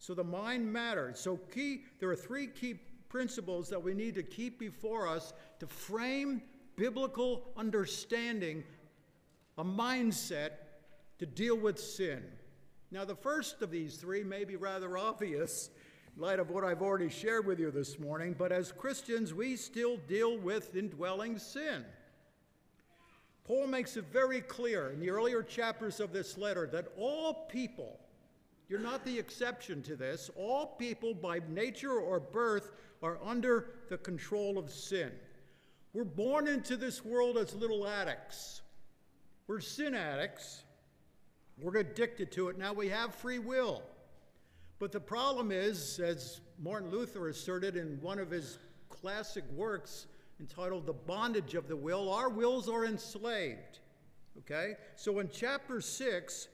So 0.00 0.14
the 0.14 0.24
mind 0.24 0.72
matters. 0.72 1.20
So 1.20 1.36
key 1.36 1.84
there 2.00 2.10
are 2.10 2.16
three 2.16 2.48
key 2.48 2.80
principles 3.08 3.68
that 3.68 3.80
we 3.80 3.94
need 3.94 4.16
to 4.16 4.24
keep 4.24 4.58
before 4.58 5.06
us 5.06 5.34
to 5.60 5.68
frame 5.68 6.42
biblical 6.74 7.44
understanding, 7.56 8.64
a 9.56 9.62
mindset 9.64 10.50
to 11.22 11.26
deal 11.26 11.56
with 11.56 11.78
sin. 11.78 12.20
Now, 12.90 13.04
the 13.04 13.14
first 13.14 13.62
of 13.62 13.70
these 13.70 13.94
three 13.94 14.24
may 14.24 14.42
be 14.42 14.56
rather 14.56 14.98
obvious 14.98 15.70
in 16.16 16.20
light 16.20 16.40
of 16.40 16.50
what 16.50 16.64
I've 16.64 16.82
already 16.82 17.10
shared 17.10 17.46
with 17.46 17.60
you 17.60 17.70
this 17.70 18.00
morning, 18.00 18.34
but 18.36 18.50
as 18.50 18.72
Christians, 18.72 19.32
we 19.32 19.54
still 19.54 19.98
deal 20.08 20.36
with 20.36 20.74
indwelling 20.74 21.38
sin. 21.38 21.84
Paul 23.44 23.68
makes 23.68 23.96
it 23.96 24.06
very 24.12 24.40
clear 24.40 24.90
in 24.90 24.98
the 24.98 25.10
earlier 25.10 25.44
chapters 25.44 26.00
of 26.00 26.12
this 26.12 26.36
letter 26.36 26.66
that 26.72 26.88
all 26.98 27.46
people, 27.48 28.00
you're 28.68 28.80
not 28.80 29.04
the 29.04 29.16
exception 29.16 29.80
to 29.84 29.94
this, 29.94 30.28
all 30.36 30.74
people 30.76 31.14
by 31.14 31.40
nature 31.48 32.00
or 32.00 32.18
birth 32.18 32.72
are 33.00 33.20
under 33.24 33.74
the 33.90 33.98
control 33.98 34.58
of 34.58 34.70
sin. 34.70 35.12
We're 35.92 36.02
born 36.02 36.48
into 36.48 36.76
this 36.76 37.04
world 37.04 37.38
as 37.38 37.54
little 37.54 37.86
addicts. 37.86 38.62
We're 39.46 39.60
sin 39.60 39.94
addicts, 39.94 40.64
we're 41.62 41.78
addicted 41.78 42.32
to 42.32 42.48
it. 42.48 42.58
Now 42.58 42.72
we 42.72 42.88
have 42.88 43.14
free 43.14 43.38
will. 43.38 43.82
But 44.78 44.90
the 44.90 45.00
problem 45.00 45.52
is, 45.52 46.00
as 46.00 46.40
Martin 46.58 46.90
Luther 46.90 47.28
asserted 47.28 47.76
in 47.76 47.98
one 48.00 48.18
of 48.18 48.30
his 48.30 48.58
classic 48.88 49.44
works 49.52 50.06
entitled 50.40 50.86
The 50.86 50.92
Bondage 50.92 51.54
of 51.54 51.68
the 51.68 51.76
Will, 51.76 52.12
our 52.12 52.28
wills 52.28 52.68
are 52.68 52.84
enslaved. 52.84 53.78
Okay? 54.38 54.74
So 54.96 55.20
in 55.20 55.28
chapter 55.32 55.80
6, 55.80 56.48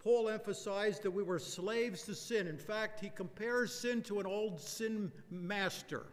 Paul 0.00 0.28
emphasized 0.28 1.02
that 1.02 1.10
we 1.10 1.22
were 1.22 1.38
slaves 1.38 2.02
to 2.04 2.14
sin. 2.14 2.46
In 2.46 2.58
fact, 2.58 3.00
he 3.00 3.10
compares 3.10 3.74
sin 3.74 4.02
to 4.02 4.20
an 4.20 4.26
old 4.26 4.60
sin 4.60 5.12
master, 5.30 6.06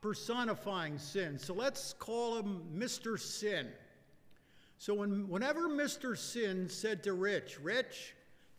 personifying 0.00 0.98
sin. 0.98 1.38
So 1.38 1.54
let's 1.54 1.92
call 1.92 2.38
him 2.38 2.62
Mr. 2.74 3.18
Sin. 3.18 3.68
So 4.80 4.94
when, 4.94 5.28
whenever 5.28 5.68
Mr. 5.68 6.16
Sin 6.16 6.66
said 6.66 7.02
to 7.02 7.12
Rich, 7.12 7.58
Rich, 7.60 8.14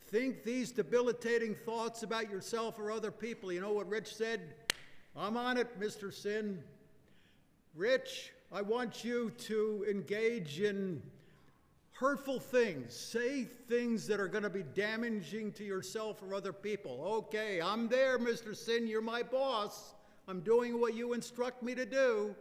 think 0.06 0.44
these 0.44 0.72
debilitating 0.72 1.56
thoughts 1.56 2.04
about 2.04 2.30
yourself 2.30 2.78
or 2.78 2.92
other 2.92 3.10
people, 3.10 3.52
you 3.52 3.60
know 3.60 3.74
what 3.74 3.90
Rich 3.90 4.14
said? 4.14 4.54
I'm 5.16 5.36
on 5.36 5.58
it, 5.58 5.80
Mr. 5.80 6.14
Sin. 6.14 6.64
Rich, 7.74 8.34
I 8.52 8.62
want 8.62 9.04
you 9.04 9.32
to 9.32 9.84
engage 9.90 10.62
in 10.62 11.02
hurtful 11.94 12.40
things. 12.40 12.96
Say 12.96 13.46
things 13.68 14.06
that 14.06 14.20
are 14.20 14.28
going 14.28 14.44
to 14.44 14.50
be 14.52 14.62
damaging 14.62 15.52
to 15.54 15.64
yourself 15.64 16.22
or 16.22 16.36
other 16.36 16.54
people. 16.54 17.02
Okay, 17.26 17.60
I'm 17.60 17.88
there, 17.88 18.20
Mr. 18.20 18.56
Sin. 18.56 18.86
You're 18.86 19.02
my 19.02 19.24
boss. 19.24 19.96
I'm 20.28 20.42
doing 20.42 20.80
what 20.80 20.94
you 20.94 21.14
instruct 21.14 21.64
me 21.64 21.74
to 21.74 21.86
do. 21.88 22.36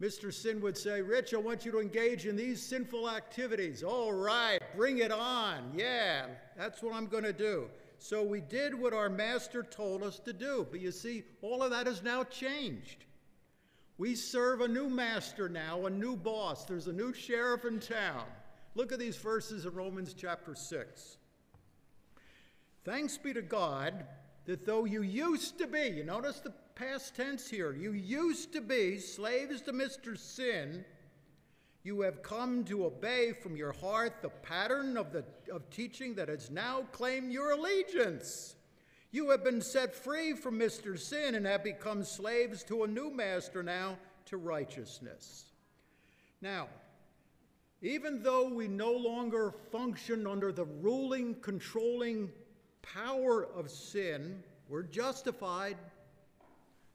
Mr. 0.00 0.32
Sin 0.32 0.60
would 0.60 0.76
say, 0.76 1.00
Rich, 1.00 1.32
I 1.32 1.38
want 1.38 1.64
you 1.64 1.72
to 1.72 1.80
engage 1.80 2.26
in 2.26 2.36
these 2.36 2.62
sinful 2.62 3.08
activities. 3.08 3.82
All 3.82 4.12
right, 4.12 4.60
bring 4.76 4.98
it 4.98 5.10
on. 5.10 5.72
Yeah, 5.74 6.26
that's 6.56 6.82
what 6.82 6.94
I'm 6.94 7.06
going 7.06 7.24
to 7.24 7.32
do. 7.32 7.68
So 7.98 8.22
we 8.22 8.42
did 8.42 8.74
what 8.74 8.92
our 8.92 9.08
master 9.08 9.62
told 9.62 10.02
us 10.02 10.18
to 10.20 10.34
do. 10.34 10.66
But 10.70 10.80
you 10.80 10.90
see, 10.90 11.24
all 11.40 11.62
of 11.62 11.70
that 11.70 11.86
has 11.86 12.02
now 12.02 12.24
changed. 12.24 13.06
We 13.96 14.14
serve 14.14 14.60
a 14.60 14.68
new 14.68 14.90
master 14.90 15.48
now, 15.48 15.86
a 15.86 15.90
new 15.90 16.16
boss. 16.16 16.66
There's 16.66 16.88
a 16.88 16.92
new 16.92 17.14
sheriff 17.14 17.64
in 17.64 17.80
town. 17.80 18.24
Look 18.74 18.92
at 18.92 18.98
these 18.98 19.16
verses 19.16 19.64
in 19.64 19.72
Romans 19.72 20.12
chapter 20.12 20.54
6. 20.54 21.16
Thanks 22.84 23.16
be 23.16 23.32
to 23.32 23.40
God 23.40 24.04
that 24.44 24.66
though 24.66 24.84
you 24.84 25.00
used 25.00 25.58
to 25.58 25.66
be, 25.66 25.88
you 25.88 26.04
notice 26.04 26.40
the 26.40 26.52
past 26.76 27.16
tense 27.16 27.48
here. 27.48 27.72
You 27.72 27.92
used 27.92 28.52
to 28.52 28.60
be 28.60 28.98
slaves 28.98 29.62
to 29.62 29.72
Mr. 29.72 30.16
Sin. 30.16 30.84
You 31.82 32.02
have 32.02 32.22
come 32.22 32.64
to 32.64 32.84
obey 32.84 33.32
from 33.32 33.56
your 33.56 33.72
heart 33.72 34.20
the 34.20 34.28
pattern 34.28 34.96
of, 34.98 35.10
the, 35.10 35.24
of 35.50 35.68
teaching 35.70 36.14
that 36.16 36.28
has 36.28 36.50
now 36.50 36.82
claimed 36.92 37.32
your 37.32 37.52
allegiance. 37.52 38.56
You 39.10 39.30
have 39.30 39.42
been 39.42 39.62
set 39.62 39.94
free 39.94 40.34
from 40.34 40.58
Mr. 40.58 40.98
Sin 40.98 41.34
and 41.34 41.46
have 41.46 41.64
become 41.64 42.04
slaves 42.04 42.62
to 42.64 42.84
a 42.84 42.86
new 42.86 43.10
master 43.10 43.62
now, 43.62 43.96
to 44.26 44.36
righteousness. 44.36 45.46
Now, 46.42 46.68
even 47.80 48.22
though 48.22 48.48
we 48.48 48.68
no 48.68 48.92
longer 48.92 49.54
function 49.72 50.26
under 50.26 50.52
the 50.52 50.66
ruling, 50.66 51.36
controlling 51.36 52.30
power 52.82 53.46
of 53.54 53.70
sin, 53.70 54.42
we're 54.68 54.82
justified 54.82 55.76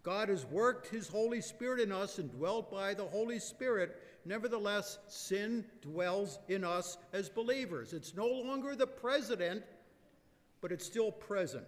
God 0.04 0.30
has 0.30 0.46
worked 0.46 0.88
his 0.88 1.08
Holy 1.08 1.42
Spirit 1.42 1.80
in 1.80 1.92
us 1.92 2.18
and 2.18 2.32
dwelt 2.32 2.72
by 2.72 2.94
the 2.94 3.06
Holy 3.06 3.40
Spirit. 3.40 3.98
Nevertheless, 4.26 4.98
sin 5.08 5.64
dwells 5.82 6.40
in 6.48 6.64
us 6.64 6.98
as 7.14 7.30
believers. 7.30 7.94
It's 7.94 8.16
no 8.16 8.28
longer 8.28 8.76
the 8.76 8.88
president, 8.88 9.64
but 10.60 10.72
it's 10.72 10.86
still 10.86 11.12
present. 11.12 11.66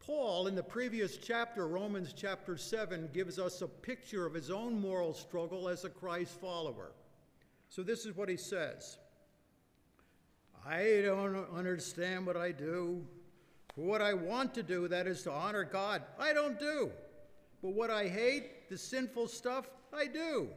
Paul, 0.00 0.46
in 0.46 0.54
the 0.54 0.62
previous 0.62 1.18
chapter, 1.18 1.68
Romans 1.68 2.14
chapter 2.16 2.56
7, 2.56 3.10
gives 3.12 3.38
us 3.38 3.62
a 3.62 3.68
picture 3.68 4.24
of 4.24 4.34
his 4.34 4.50
own 4.50 4.80
moral 4.80 5.12
struggle 5.12 5.68
as 5.68 5.84
a 5.84 5.90
Christ 5.90 6.40
follower. 6.40 6.92
So 7.68 7.82
this 7.82 8.06
is 8.06 8.16
what 8.16 8.28
he 8.28 8.36
says 8.36 8.98
I 10.66 11.02
don't 11.04 11.46
understand 11.54 12.26
what 12.26 12.36
I 12.36 12.52
do. 12.52 13.06
What 13.78 14.02
I 14.02 14.12
want 14.12 14.54
to 14.54 14.64
do, 14.64 14.88
that 14.88 15.06
is 15.06 15.22
to 15.22 15.30
honor 15.30 15.62
God, 15.62 16.02
I 16.18 16.32
don't 16.32 16.58
do. 16.58 16.90
But 17.62 17.74
what 17.74 17.90
I 17.90 18.08
hate, 18.08 18.68
the 18.68 18.76
sinful 18.76 19.28
stuff, 19.28 19.70
I 19.92 20.06
do. 20.06 20.48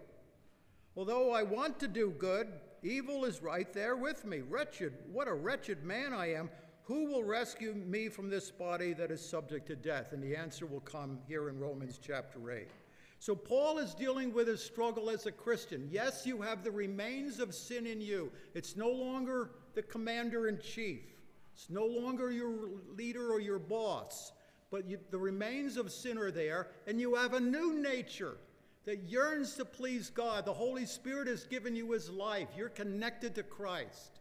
Although 0.96 1.32
I 1.32 1.44
want 1.44 1.80
to 1.82 1.88
do 1.88 2.16
good, 2.18 2.48
evil 2.82 3.26
is 3.26 3.44
right 3.44 3.72
there 3.74 3.96
with 3.96 4.26
me. 4.26 4.40
Wretched, 4.40 4.94
what 5.12 5.28
a 5.28 5.34
wretched 5.36 5.84
man 5.84 6.14
I 6.14 6.34
am. 6.34 6.50
Who 6.86 7.06
will 7.06 7.24
rescue 7.24 7.76
me 7.76 8.10
from 8.10 8.32
this 8.32 8.50
body 8.50 8.92
that 8.94 9.12
is 9.12 9.24
subject 9.24 9.68
to 9.68 9.76
death? 9.76 10.14
And 10.14 10.24
the 10.24 10.36
answer 10.36 10.66
will 10.66 10.80
come 10.80 11.20
here 11.28 11.48
in 11.48 11.60
Romans 11.60 12.00
chapter 12.04 12.52
8. 12.52 12.70
So 13.20 13.36
Paul 13.36 13.78
is 13.78 13.94
dealing 13.94 14.34
with 14.34 14.48
his 14.48 14.66
struggle 14.66 15.12
as 15.12 15.28
a 15.28 15.32
Christian. 15.32 15.88
Yes, 15.92 16.26
you 16.26 16.42
have 16.42 16.64
the 16.64 16.72
remains 16.72 17.40
of 17.40 17.54
sin 17.54 17.86
in 17.86 18.02
you. 18.02 18.32
It's 18.56 18.76
no 18.76 18.90
longer 18.90 19.52
the 19.76 19.84
commander 19.84 20.48
in 20.48 20.58
chief. 20.60 21.04
It's 21.54 21.70
no 21.70 21.86
longer 21.86 22.32
your 22.32 22.70
leader 22.96 23.32
or 23.32 23.40
your 23.40 23.60
boss, 23.60 24.32
but 24.70 24.88
you, 24.88 25.00
the 25.10 25.18
remains 25.18 25.78
of 25.78 25.92
sin 25.92 26.18
are 26.18 26.32
there, 26.32 26.70
and 26.88 27.00
you 27.00 27.16
have 27.16 27.34
a 27.34 27.40
new 27.40 27.74
nature 27.74 28.38
that 28.86 29.04
yearns 29.04 29.56
to 29.56 29.66
please 29.66 30.10
God. 30.10 30.46
The 30.46 30.54
Holy 30.54 30.86
Spirit 30.86 31.28
has 31.28 31.46
given 31.46 31.76
you 31.76 31.92
his 31.92 32.10
life. 32.10 32.48
You're 32.58 32.70
connected 32.70 33.36
to 33.36 33.44
Christ. 33.44 34.20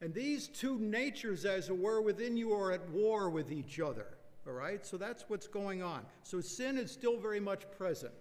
And 0.00 0.12
these 0.12 0.48
two 0.48 0.78
natures, 0.78 1.44
as 1.44 1.68
it 1.68 1.78
were, 1.78 2.02
within 2.02 2.36
you 2.36 2.52
are 2.52 2.72
at 2.72 2.88
war 2.90 3.30
with 3.30 3.50
each 3.50 3.80
other. 3.80 4.18
All 4.46 4.52
right? 4.52 4.84
So 4.84 4.96
that's 4.98 5.24
what's 5.28 5.46
going 5.46 5.82
on. 5.82 6.02
So 6.22 6.40
sin 6.40 6.76
is 6.76 6.90
still 6.90 7.18
very 7.18 7.40
much 7.40 7.70
present. 7.70 8.12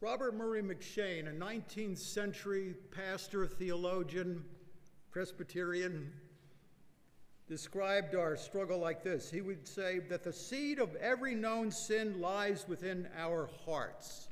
Robert 0.00 0.36
Murray 0.36 0.62
M'Cheyne, 0.62 1.28
a 1.28 1.32
19th 1.32 1.96
century 1.96 2.74
pastor, 2.90 3.46
theologian, 3.46 4.44
Presbyterian, 5.10 6.12
described 7.48 8.14
our 8.14 8.36
struggle 8.36 8.78
like 8.78 9.02
this. 9.02 9.30
He 9.30 9.40
would 9.40 9.66
say 9.66 9.98
that 10.08 10.24
the 10.24 10.32
seed 10.32 10.78
of 10.78 10.94
every 10.96 11.34
known 11.34 11.70
sin 11.70 12.20
lies 12.20 12.64
within 12.68 13.08
our 13.16 13.50
hearts. 13.66 14.28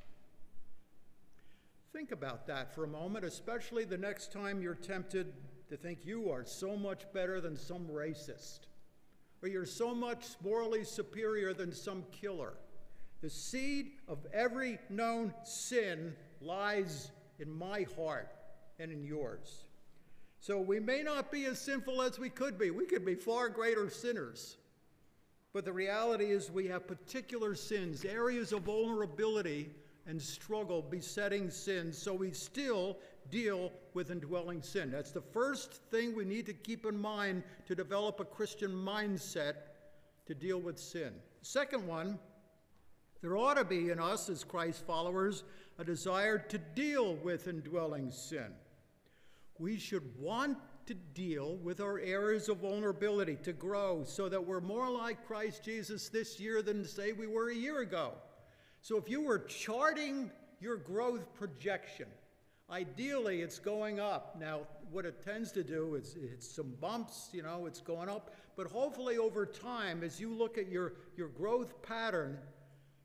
Think 1.93 2.11
about 2.11 2.47
that 2.47 2.75
for 2.75 2.85
a 2.85 2.89
moment, 2.89 3.25
especially 3.25 3.85
the 3.85 3.99
next 3.99 4.33
time 4.33 4.63
you're 4.63 4.75
tempted 4.75 5.33
to 5.69 5.77
think 5.77 6.05
you 6.05 6.31
are 6.31 6.45
so 6.45 6.77
much 6.77 7.05
better 7.13 7.41
than 7.41 7.57
some 7.57 7.87
racist, 7.87 8.61
or 9.43 9.49
you're 9.49 9.67
so 9.67 9.95
much 9.95 10.25
morally 10.43 10.85
superior 10.85 11.53
than 11.53 11.73
some 11.73 12.05
killer. 12.13 12.55
The 13.21 13.29
seed 13.29 13.93
of 14.09 14.27
every 14.33 14.79
known 14.89 15.35
sin 15.45 16.15
lies 16.41 17.11
in 17.39 17.51
my 17.51 17.87
heart 17.97 18.33
and 18.79 18.91
in 18.91 19.05
yours. 19.05 19.65
So 20.43 20.61
we 20.61 20.81
may 20.81 21.05
not 21.05 21.31
be 21.31 21.45
as 21.45 21.61
sinful 21.61 22.03
as 22.03 22.19
we 22.19 22.29
could 22.29 22.59
be. 22.59 22.73
We 22.73 22.85
could 22.85 23.05
be 23.05 23.15
far 23.15 23.49
greater 23.49 23.89
sinners. 23.89 24.57
But 25.53 25.65
the 25.65 25.73
reality 25.73 26.33
is, 26.33 26.51
we 26.51 26.67
have 26.67 26.89
particular 26.89 27.55
sins, 27.55 28.05
areas 28.05 28.53
of 28.53 28.63
vulnerability 28.63 29.71
and 30.05 30.21
struggle 30.21 30.83
besetting 30.83 31.49
sins, 31.49 31.97
so 31.97 32.13
we 32.13 32.33
still 32.33 32.99
deal 33.31 33.71
with 33.95 34.11
indwelling 34.11 34.63
sin. 34.63 34.91
That's 34.91 35.13
the 35.13 35.21
first 35.21 35.75
thing 35.93 36.13
we 36.17 36.25
need 36.25 36.47
to 36.47 36.55
keep 36.55 36.87
in 36.87 37.01
mind 37.01 37.45
to 37.69 37.77
develop 37.77 38.19
a 38.19 38.25
Christian 38.25 38.73
mindset 38.73 39.55
to 40.27 40.35
deal 40.35 40.59
with 40.59 40.77
sin. 40.77 41.13
Second 41.43 41.87
one, 41.87 42.19
there 43.21 43.37
ought 43.37 43.59
to 43.59 43.65
be 43.65 43.91
in 43.91 44.01
us 44.01 44.29
as 44.29 44.43
Christ 44.43 44.85
followers 44.89 45.45
a 45.79 45.85
desire 45.85 46.39
to 46.39 46.59
deal 46.59 47.15
with 47.15 47.47
indwelling 47.47 48.11
sin. 48.11 48.53
We 49.59 49.79
should 49.79 50.03
want 50.19 50.59
to 50.87 50.95
deal 50.95 51.57
with 51.57 51.81
our 51.81 52.01
areas 52.01 52.49
of 52.49 52.59
vulnerability, 52.59 53.37
to 53.45 53.53
grow 53.53 54.03
so 54.05 54.29
that 54.29 54.45
we're 54.45 54.61
more 54.61 54.91
like 54.91 55.27
Christ 55.27 55.65
Jesus 55.65 56.09
this 56.09 56.41
year 56.41 56.63
than, 56.63 56.85
say, 56.85 57.13
we 57.13 57.27
were 57.27 57.51
a 57.51 57.55
year 57.55 57.81
ago. 57.81 58.15
So 58.81 58.97
if 58.97 59.09
you 59.09 59.23
were 59.23 59.39
charting 59.39 60.31
your 60.61 60.77
growth 60.77 61.35
projection, 61.35 62.09
ideally 62.69 63.43
it's 63.43 63.59
going 63.59 64.01
up. 64.01 64.37
Now, 64.41 64.63
what 64.91 65.07
it 65.07 65.25
tends 65.25 65.53
to 65.53 65.63
do 65.63 65.95
is 65.95 66.17
it's 66.21 66.53
some 66.55 66.75
bumps, 66.81 67.29
you 67.33 67.43
know, 67.43 67.67
it's 67.67 67.81
going 67.81 68.09
up. 68.09 68.35
But 68.57 68.67
hopefully 68.67 69.19
over 69.19 69.47
time, 69.47 70.03
as 70.03 70.21
you 70.21 70.35
look 70.35 70.59
at 70.59 70.69
your, 70.69 70.95
your 71.17 71.29
growth 71.29 71.81
pattern, 71.83 72.39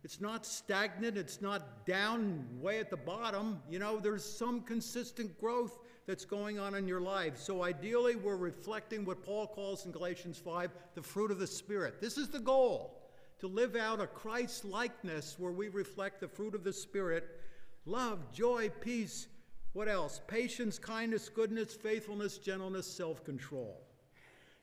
it's 0.04 0.20
not 0.20 0.46
stagnant, 0.46 1.18
it's 1.18 1.42
not 1.42 1.86
down 1.86 2.46
way 2.60 2.80
at 2.80 2.90
the 2.90 2.98
bottom. 2.98 3.60
You 3.70 3.80
know, 3.80 4.00
there's 4.00 4.26
some 4.26 4.62
consistent 4.62 5.40
growth 5.40 5.80
that's 6.08 6.26
going 6.26 6.58
on 6.58 6.74
in 6.74 6.88
your 6.88 7.02
life. 7.02 7.38
So 7.38 7.64
ideally, 7.64 8.16
we're 8.16 8.38
reflecting 8.38 9.04
what 9.04 9.22
Paul 9.24 9.46
calls 9.46 9.86
in 9.86 9.92
Galatians 9.92 10.38
5 10.38 10.72
the 10.96 11.02
fruit 11.02 11.32
of 11.32 11.38
the 11.38 11.46
Spirit. 11.46 12.00
This 12.00 12.18
is 12.18 12.30
the 12.30 12.40
goal 12.40 13.04
to 13.40 13.48
live 13.48 13.76
out 13.76 14.00
a 14.00 14.08
Christ 14.08 14.64
likeness 14.64 15.36
where 15.38 15.52
we 15.52 15.68
reflect 15.68 16.22
the 16.22 16.28
fruit 16.28 16.56
of 16.56 16.64
the 16.64 16.74
Spirit 16.74 17.42
love, 17.86 18.32
joy, 18.32 18.70
peace. 18.82 19.28
What 19.74 19.88
else? 19.88 20.22
Patience, 20.28 20.80
kindness, 20.80 21.30
goodness, 21.30 21.74
faithfulness, 21.74 22.38
gentleness, 22.38 22.88
self 22.88 23.24
control. 23.24 23.82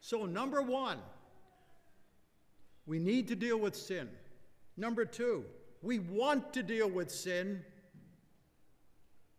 So, 0.01 0.27
number 0.27 0.63
one, 0.63 0.99
we 2.87 2.99
need 2.99 3.29
to 3.29 3.37
deal 3.37 3.59
with 3.59 3.77
sin. 3.77 4.09
Number 4.77 5.05
two, 5.05 5.45
we 5.83 5.99
want 5.99 6.53
to 6.55 6.63
deal 6.63 6.89
with 6.89 7.11
sin. 7.11 7.63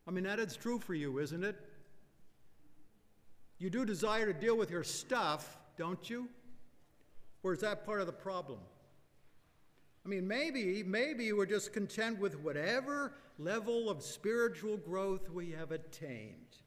I 0.08 0.12
mean, 0.12 0.24
that 0.24 0.40
is 0.40 0.56
true 0.56 0.80
for 0.80 0.94
you, 0.94 1.20
isn't 1.20 1.44
it? 1.44 1.58
You 3.58 3.70
do 3.70 3.86
desire 3.86 4.26
to 4.26 4.34
deal 4.34 4.58
with 4.58 4.70
your 4.70 4.84
stuff, 4.84 5.58
don't 5.78 6.10
you? 6.10 6.28
Or 7.44 7.54
is 7.54 7.60
that 7.62 7.86
part 7.86 8.02
of 8.02 8.08
the 8.08 8.14
problem? 8.14 8.60
I 10.06 10.10
mean, 10.10 10.28
maybe, 10.28 10.84
maybe 10.84 11.32
we're 11.34 11.46
just 11.46 11.74
content 11.74 12.20
with 12.20 12.40
whatever 12.40 13.14
level 13.40 13.90
of 13.90 14.04
spiritual 14.04 14.78
growth 14.78 15.30
we 15.30 15.52
have 15.52 15.72
attained. 15.72 16.58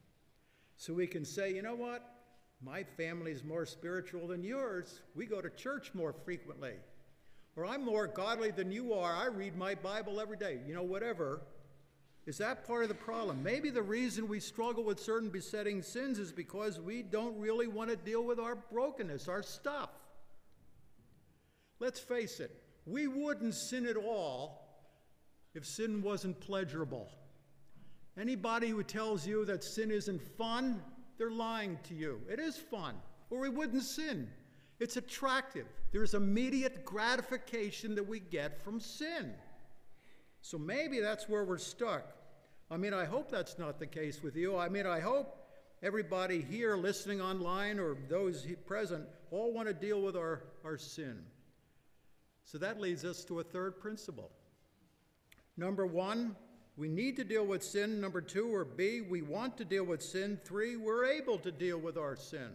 So 0.77 0.93
we 0.93 1.07
can 1.07 1.23
say, 1.23 1.53
you 1.53 1.61
know 1.61 1.75
what? 1.75 2.03
My 2.61 2.83
family 2.83 3.31
is 3.31 3.43
more 3.43 3.65
spiritual 3.65 4.27
than 4.27 4.43
yours. 4.43 5.01
We 5.15 5.25
go 5.25 5.41
to 5.41 5.49
church 5.49 5.91
more 5.93 6.11
frequently 6.11 6.73
or 7.59 7.65
I'm 7.65 7.83
more 7.83 8.07
godly 8.07 8.51
than 8.51 8.71
you 8.71 8.93
are. 8.93 9.13
I 9.13 9.25
read 9.25 9.57
my 9.57 9.75
Bible 9.75 10.21
every 10.21 10.37
day. 10.37 10.59
You 10.65 10.73
know, 10.73 10.83
whatever. 10.83 11.41
Is 12.25 12.37
that 12.37 12.67
part 12.67 12.83
of 12.83 12.89
the 12.89 12.95
problem? 12.95 13.41
Maybe 13.41 13.69
the 13.69 13.81
reason 13.81 14.27
we 14.27 14.39
struggle 14.39 14.83
with 14.83 14.99
certain 14.99 15.29
besetting 15.29 15.81
sins 15.81 16.19
is 16.19 16.31
because 16.31 16.79
we 16.79 17.01
don't 17.01 17.37
really 17.39 17.67
want 17.67 17.89
to 17.89 17.95
deal 17.95 18.23
with 18.23 18.39
our 18.39 18.55
brokenness, 18.55 19.27
our 19.27 19.41
stuff. 19.41 19.89
Let's 21.79 21.99
face 21.99 22.39
it, 22.39 22.51
we 22.85 23.07
wouldn't 23.07 23.55
sin 23.55 23.85
at 23.87 23.95
all 23.95 24.67
if 25.55 25.65
sin 25.65 26.01
wasn't 26.01 26.39
pleasurable. 26.39 27.09
Anybody 28.19 28.69
who 28.69 28.83
tells 28.83 29.25
you 29.25 29.45
that 29.45 29.63
sin 29.63 29.91
isn't 29.91 30.21
fun, 30.37 30.81
they're 31.17 31.31
lying 31.31 31.79
to 31.83 31.95
you. 31.95 32.21
It 32.29 32.39
is 32.39 32.57
fun, 32.57 32.95
or 33.29 33.39
we 33.39 33.49
wouldn't 33.49 33.83
sin. 33.83 34.29
It's 34.79 34.97
attractive. 34.97 35.65
There's 35.91 36.13
immediate 36.13 36.85
gratification 36.85 37.95
that 37.95 38.07
we 38.07 38.19
get 38.19 38.61
from 38.63 38.79
sin. 38.79 39.33
So 40.41 40.57
maybe 40.57 40.99
that's 40.99 41.27
where 41.27 41.43
we're 41.43 41.57
stuck. 41.57 42.13
I 42.71 42.77
mean, 42.77 42.93
I 42.93 43.05
hope 43.05 43.29
that's 43.29 43.57
not 43.57 43.79
the 43.79 43.87
case 43.87 44.21
with 44.21 44.35
you. 44.35 44.57
I 44.57 44.69
mean, 44.69 44.85
I 44.85 44.99
hope 44.99 45.35
everybody 45.81 46.41
here 46.41 46.75
listening 46.75 47.21
online 47.21 47.79
or 47.79 47.97
those 48.09 48.45
present 48.65 49.05
all 49.31 49.53
want 49.53 49.67
to 49.67 49.73
deal 49.73 50.01
with 50.01 50.15
our, 50.15 50.43
our 50.63 50.77
sin. 50.77 51.23
So 52.43 52.57
that 52.57 52.79
leads 52.79 53.05
us 53.05 53.23
to 53.25 53.39
a 53.39 53.43
third 53.43 53.79
principle. 53.79 54.31
Number 55.57 55.85
one, 55.85 56.35
we 56.77 56.87
need 56.87 57.17
to 57.17 57.23
deal 57.23 57.45
with 57.45 57.63
sin. 57.63 57.99
Number 57.99 58.21
two, 58.21 58.53
or 58.53 58.63
B, 58.63 59.01
we 59.01 59.21
want 59.21 59.57
to 59.57 59.65
deal 59.65 59.83
with 59.83 60.01
sin. 60.01 60.39
Three, 60.45 60.77
we're 60.77 61.05
able 61.05 61.37
to 61.39 61.51
deal 61.51 61.77
with 61.77 61.97
our 61.97 62.15
sin. 62.15 62.49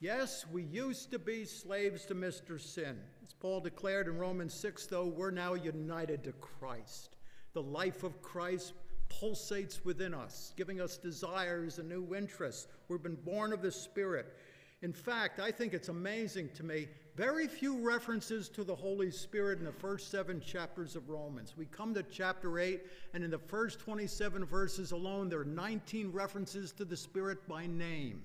Yes, 0.00 0.44
we 0.52 0.62
used 0.62 1.12
to 1.12 1.18
be 1.18 1.44
slaves 1.44 2.04
to 2.06 2.14
Mr. 2.14 2.60
Sin. 2.60 2.98
As 3.24 3.32
Paul 3.32 3.60
declared 3.60 4.08
in 4.08 4.18
Romans 4.18 4.52
6, 4.52 4.86
though, 4.86 5.06
we're 5.06 5.30
now 5.30 5.54
united 5.54 6.24
to 6.24 6.32
Christ. 6.32 7.16
The 7.52 7.62
life 7.62 8.02
of 8.02 8.20
Christ 8.20 8.72
pulsates 9.08 9.84
within 9.84 10.12
us, 10.12 10.52
giving 10.56 10.80
us 10.80 10.96
desires 10.96 11.78
and 11.78 11.88
new 11.88 12.14
interests. 12.14 12.66
We've 12.88 13.02
been 13.02 13.14
born 13.14 13.52
of 13.52 13.62
the 13.62 13.70
Spirit. 13.70 14.36
In 14.82 14.92
fact, 14.92 15.38
I 15.38 15.50
think 15.50 15.72
it's 15.72 15.88
amazing 15.88 16.50
to 16.56 16.64
me, 16.64 16.88
very 17.16 17.46
few 17.46 17.78
references 17.78 18.48
to 18.50 18.64
the 18.64 18.74
Holy 18.74 19.12
Spirit 19.12 19.60
in 19.60 19.64
the 19.64 19.72
first 19.72 20.10
seven 20.10 20.40
chapters 20.40 20.96
of 20.96 21.08
Romans. 21.08 21.54
We 21.56 21.66
come 21.66 21.94
to 21.94 22.02
chapter 22.02 22.58
8, 22.58 22.82
and 23.14 23.22
in 23.22 23.30
the 23.30 23.38
first 23.38 23.78
27 23.78 24.44
verses 24.44 24.90
alone, 24.90 25.28
there 25.28 25.40
are 25.40 25.44
19 25.44 26.10
references 26.10 26.72
to 26.72 26.84
the 26.84 26.96
Spirit 26.96 27.48
by 27.48 27.66
name 27.66 28.22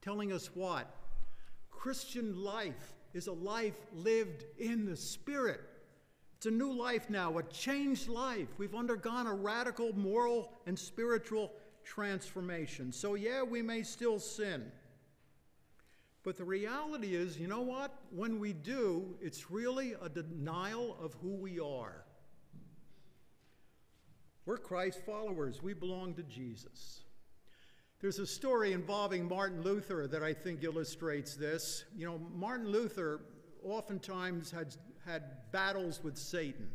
telling 0.00 0.32
us 0.32 0.50
what? 0.54 0.94
Christian 1.70 2.42
life 2.42 2.94
is 3.14 3.26
a 3.26 3.32
life 3.32 3.78
lived 3.92 4.44
in 4.58 4.86
the 4.86 4.96
Spirit. 4.96 5.60
It's 6.36 6.46
a 6.46 6.50
new 6.50 6.72
life 6.72 7.10
now, 7.10 7.36
a 7.38 7.42
changed 7.44 8.08
life. 8.08 8.48
We've 8.58 8.74
undergone 8.74 9.26
a 9.26 9.34
radical 9.34 9.92
moral 9.94 10.52
and 10.66 10.78
spiritual 10.78 11.52
transformation. 11.84 12.92
So, 12.92 13.14
yeah, 13.14 13.42
we 13.42 13.62
may 13.62 13.82
still 13.82 14.18
sin. 14.18 14.70
But 16.22 16.36
the 16.36 16.44
reality 16.44 17.14
is, 17.14 17.38
you 17.38 17.46
know 17.46 17.62
what? 17.62 17.92
When 18.10 18.38
we 18.38 18.52
do, 18.52 19.16
it's 19.20 19.50
really 19.50 19.94
a 20.00 20.08
denial 20.08 20.96
of 21.02 21.14
who 21.22 21.30
we 21.30 21.58
are. 21.58 22.04
We're 24.44 24.58
Christ 24.58 25.00
followers, 25.04 25.62
we 25.62 25.74
belong 25.74 26.14
to 26.14 26.22
Jesus. 26.22 27.00
There's 28.00 28.20
a 28.20 28.26
story 28.26 28.74
involving 28.74 29.26
Martin 29.26 29.62
Luther 29.62 30.06
that 30.06 30.22
I 30.22 30.32
think 30.32 30.62
illustrates 30.62 31.34
this. 31.34 31.82
You 31.96 32.06
know, 32.06 32.20
Martin 32.32 32.68
Luther 32.68 33.22
oftentimes 33.64 34.52
had, 34.52 34.76
had 35.04 35.50
battles 35.50 36.00
with 36.04 36.16
Satan. 36.16 36.70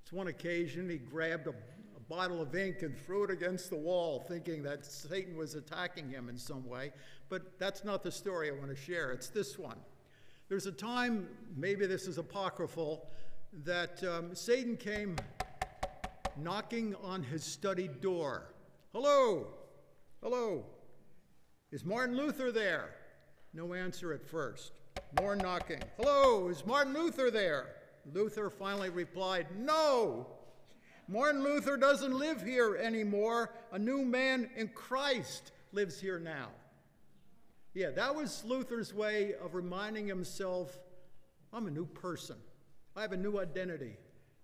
It's 0.00 0.12
one 0.12 0.28
occasion 0.28 0.88
he 0.88 0.98
grabbed 0.98 1.48
a, 1.48 1.50
a 1.50 2.00
bottle 2.08 2.40
of 2.40 2.54
ink 2.54 2.82
and 2.82 2.96
threw 2.96 3.24
it 3.24 3.32
against 3.32 3.68
the 3.70 3.76
wall, 3.76 4.24
thinking 4.28 4.62
that 4.62 4.86
Satan 4.86 5.36
was 5.36 5.56
attacking 5.56 6.08
him 6.08 6.28
in 6.28 6.38
some 6.38 6.64
way. 6.64 6.92
But 7.28 7.58
that's 7.58 7.82
not 7.82 8.04
the 8.04 8.12
story 8.12 8.48
I 8.48 8.54
want 8.54 8.70
to 8.70 8.80
share. 8.80 9.10
It's 9.10 9.28
this 9.28 9.58
one. 9.58 9.78
There's 10.48 10.66
a 10.66 10.72
time, 10.72 11.26
maybe 11.56 11.84
this 11.86 12.06
is 12.06 12.16
apocryphal, 12.16 13.08
that 13.64 14.04
um, 14.04 14.36
Satan 14.36 14.76
came 14.76 15.16
knocking 16.36 16.94
on 17.02 17.24
his 17.24 17.42
study 17.42 17.88
door. 17.88 18.54
Hello, 18.92 19.48
Hello. 20.22 20.64
Is 21.72 21.84
Martin 21.84 22.14
Luther 22.14 22.52
there? 22.52 22.90
No 23.54 23.72
answer 23.72 24.12
at 24.12 24.22
first. 24.22 24.72
More 25.18 25.34
knocking. 25.34 25.80
Hello, 25.96 26.48
is 26.48 26.66
Martin 26.66 26.92
Luther 26.92 27.30
there? 27.30 27.68
Luther 28.12 28.50
finally 28.50 28.90
replied, 28.90 29.46
No. 29.56 30.26
Martin 31.08 31.42
Luther 31.42 31.78
doesn't 31.78 32.12
live 32.12 32.42
here 32.42 32.76
anymore. 32.76 33.54
A 33.72 33.78
new 33.78 34.04
man 34.04 34.50
in 34.56 34.68
Christ 34.68 35.52
lives 35.72 35.98
here 35.98 36.18
now. 36.18 36.48
Yeah, 37.72 37.90
that 37.90 38.14
was 38.14 38.44
Luther's 38.44 38.92
way 38.92 39.34
of 39.42 39.54
reminding 39.54 40.06
himself 40.06 40.78
I'm 41.52 41.66
a 41.66 41.70
new 41.70 41.86
person. 41.86 42.36
I 42.94 43.00
have 43.00 43.12
a 43.12 43.16
new 43.16 43.40
identity. 43.40 43.96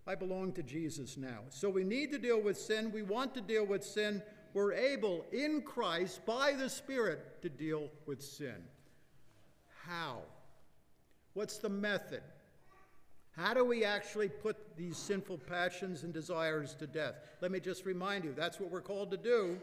I 0.06 0.14
belong 0.14 0.52
to 0.52 0.62
Jesus 0.62 1.16
now. 1.16 1.40
So 1.50 1.68
we 1.68 1.84
need 1.84 2.12
to 2.12 2.18
deal 2.18 2.40
with 2.40 2.56
sin. 2.56 2.92
We 2.92 3.02
want 3.02 3.34
to 3.34 3.40
deal 3.40 3.66
with 3.66 3.84
sin. 3.84 4.22
We're 4.56 4.72
able 4.72 5.26
in 5.32 5.60
Christ 5.60 6.24
by 6.24 6.54
the 6.54 6.70
Spirit 6.70 7.42
to 7.42 7.50
deal 7.50 7.90
with 8.06 8.22
sin. 8.22 8.56
How? 9.84 10.20
What's 11.34 11.58
the 11.58 11.68
method? 11.68 12.22
How 13.32 13.52
do 13.52 13.66
we 13.66 13.84
actually 13.84 14.30
put 14.30 14.56
these 14.74 14.96
sinful 14.96 15.40
passions 15.46 16.04
and 16.04 16.14
desires 16.14 16.74
to 16.76 16.86
death? 16.86 17.16
Let 17.42 17.50
me 17.50 17.60
just 17.60 17.84
remind 17.84 18.24
you 18.24 18.32
that's 18.32 18.58
what 18.58 18.70
we're 18.70 18.80
called 18.80 19.10
to 19.10 19.18
do. 19.18 19.58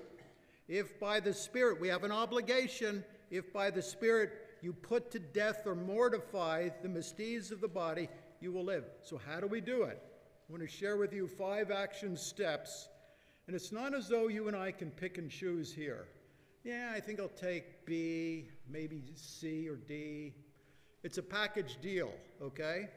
If 0.67 0.99
by 0.99 1.19
the 1.19 1.33
Spirit, 1.33 1.81
we 1.81 1.87
have 1.87 2.03
an 2.03 2.11
obligation, 2.11 3.03
if 3.31 3.51
by 3.51 3.71
the 3.71 3.81
Spirit 3.81 4.33
you 4.61 4.73
put 4.73 5.09
to 5.09 5.17
death 5.17 5.65
or 5.65 5.73
mortify 5.73 6.69
the 6.83 6.87
misdeeds 6.87 7.51
of 7.51 7.61
the 7.61 7.67
body, 7.67 8.09
you 8.41 8.51
will 8.51 8.65
live. 8.65 8.85
So, 9.01 9.19
how 9.27 9.39
do 9.39 9.47
we 9.47 9.59
do 9.59 9.85
it? 9.85 9.99
I 10.47 10.51
want 10.51 10.61
to 10.61 10.69
share 10.69 10.97
with 10.97 11.13
you 11.13 11.27
five 11.27 11.71
action 11.71 12.15
steps. 12.15 12.89
And 13.47 13.55
it's 13.55 13.71
not 13.71 13.93
as 13.93 14.07
though 14.07 14.27
you 14.27 14.47
and 14.47 14.55
I 14.55 14.71
can 14.71 14.89
pick 14.91 15.17
and 15.17 15.29
choose 15.29 15.73
here. 15.73 16.05
Yeah, 16.63 16.93
I 16.95 17.01
think 17.01 17.19
I'll 17.19 17.27
take 17.27 17.85
B, 17.85 18.47
maybe 18.69 19.03
C 19.15 19.67
or 19.67 19.75
D. 19.75 20.33
It's 21.03 21.17
a 21.17 21.23
package 21.23 21.77
deal, 21.81 22.13
okay? 22.41 22.87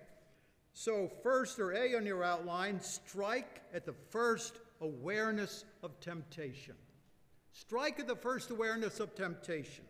So, 0.72 1.10
first, 1.22 1.58
or 1.58 1.72
A 1.72 1.96
on 1.96 2.06
your 2.06 2.22
outline, 2.22 2.80
strike 2.80 3.62
at 3.74 3.84
the 3.84 3.94
first 4.10 4.58
awareness 4.80 5.64
of 5.82 5.98
temptation. 6.00 6.74
Strike 7.52 7.98
at 7.98 8.06
the 8.06 8.14
first 8.14 8.50
awareness 8.50 9.00
of 9.00 9.14
temptation. 9.16 9.84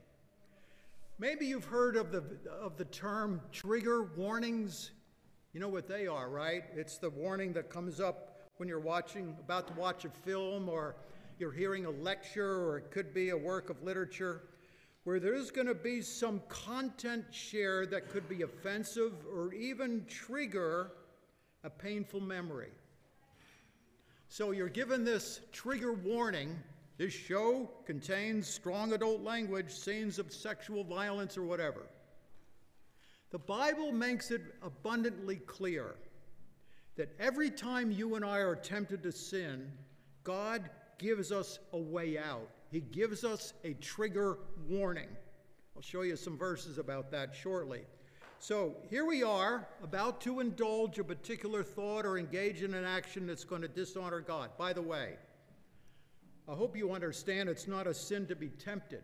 Maybe 1.18 1.46
you've 1.46 1.64
heard 1.64 1.96
of 1.96 2.12
the, 2.12 2.22
of 2.50 2.76
the 2.76 2.84
term 2.86 3.40
trigger 3.52 4.04
warnings. 4.04 4.92
You 5.52 5.60
know 5.60 5.68
what 5.68 5.88
they 5.88 6.06
are, 6.06 6.30
right? 6.30 6.64
It's 6.74 6.98
the 6.98 7.10
warning 7.10 7.52
that 7.54 7.68
comes 7.68 8.00
up 8.00 8.35
when 8.56 8.68
you're 8.68 8.80
watching, 8.80 9.36
about 9.40 9.68
to 9.68 9.74
watch 9.74 10.04
a 10.04 10.10
film, 10.10 10.68
or 10.68 10.96
you're 11.38 11.52
hearing 11.52 11.84
a 11.84 11.90
lecture, 11.90 12.64
or 12.64 12.78
it 12.78 12.90
could 12.90 13.12
be 13.12 13.30
a 13.30 13.36
work 13.36 13.70
of 13.70 13.82
literature 13.82 14.42
where 15.06 15.20
there's 15.20 15.52
going 15.52 15.68
to 15.68 15.74
be 15.74 16.02
some 16.02 16.42
content 16.48 17.24
shared 17.30 17.92
that 17.92 18.10
could 18.10 18.28
be 18.28 18.42
offensive 18.42 19.12
or 19.32 19.54
even 19.54 20.04
trigger 20.08 20.90
a 21.62 21.70
painful 21.70 22.20
memory. 22.20 22.72
So 24.28 24.50
you're 24.50 24.68
given 24.68 25.04
this 25.04 25.42
trigger 25.52 25.92
warning. 25.92 26.58
This 26.98 27.12
show 27.12 27.70
contains 27.84 28.48
strong 28.48 28.94
adult 28.94 29.22
language, 29.22 29.70
scenes 29.70 30.18
of 30.18 30.32
sexual 30.32 30.82
violence, 30.82 31.36
or 31.36 31.44
whatever. 31.44 31.86
The 33.30 33.38
Bible 33.38 33.92
makes 33.92 34.32
it 34.32 34.42
abundantly 34.60 35.36
clear 35.36 35.94
that 36.96 37.14
every 37.18 37.50
time 37.50 37.90
you 37.90 38.14
and 38.14 38.24
I 38.24 38.38
are 38.38 38.56
tempted 38.56 39.02
to 39.02 39.12
sin, 39.12 39.70
God 40.24 40.68
gives 40.98 41.30
us 41.30 41.58
a 41.72 41.78
way 41.78 42.18
out. 42.18 42.48
He 42.70 42.80
gives 42.80 43.22
us 43.22 43.52
a 43.64 43.74
trigger 43.74 44.38
warning. 44.68 45.08
I'll 45.76 45.82
show 45.82 46.02
you 46.02 46.16
some 46.16 46.38
verses 46.38 46.78
about 46.78 47.10
that 47.10 47.34
shortly. 47.34 47.82
So 48.38 48.76
here 48.90 49.04
we 49.04 49.22
are, 49.22 49.66
about 49.82 50.20
to 50.22 50.40
indulge 50.40 50.98
a 50.98 51.04
particular 51.04 51.62
thought 51.62 52.04
or 52.04 52.18
engage 52.18 52.62
in 52.62 52.74
an 52.74 52.84
action 52.84 53.26
that's 53.26 53.44
going 53.44 53.62
to 53.62 53.68
dishonor 53.68 54.20
God. 54.20 54.50
By 54.58 54.72
the 54.72 54.82
way, 54.82 55.14
I 56.48 56.52
hope 56.52 56.76
you 56.76 56.92
understand 56.92 57.48
it's 57.48 57.66
not 57.66 57.86
a 57.86 57.94
sin 57.94 58.26
to 58.26 58.36
be 58.36 58.48
tempted. 58.48 59.02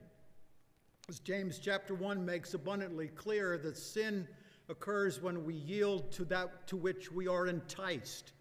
As 1.09 1.19
James 1.19 1.59
chapter 1.59 1.95
1 1.95 2.25
makes 2.25 2.55
abundantly 2.55 3.09
clear 3.09 3.59
that 3.59 3.77
sin 3.77 4.29
occurs 4.73 5.23
when 5.23 5.45
we 5.45 5.55
yield 5.55 6.11
to 6.13 6.25
that 6.25 6.67
to 6.67 6.77
which 6.77 7.13
we 7.13 7.29
are 7.29 7.47
enticed. 7.47 8.33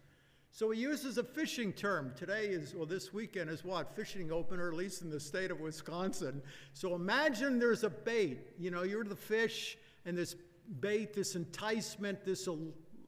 So 0.50 0.70
he 0.70 0.80
uses 0.80 1.16
a 1.16 1.24
fishing 1.24 1.72
term. 1.72 2.12
Today 2.16 2.46
is, 2.46 2.74
well, 2.74 2.86
this 2.86 3.12
weekend 3.12 3.48
is 3.48 3.64
what? 3.64 3.94
Fishing 3.94 4.32
opener, 4.32 4.68
at 4.68 4.74
least 4.74 5.02
in 5.02 5.10
the 5.10 5.20
state 5.20 5.50
of 5.50 5.60
Wisconsin. 5.60 6.42
So 6.74 6.94
imagine 6.94 7.58
there's 7.58 7.84
a 7.84 7.90
bait. 7.90 8.40
You 8.58 8.70
know, 8.70 8.82
you're 8.82 9.04
the 9.04 9.16
fish, 9.16 9.78
and 10.04 10.18
this 10.18 10.34
bait, 10.80 11.14
this 11.14 11.36
enticement, 11.36 12.24
this 12.24 12.48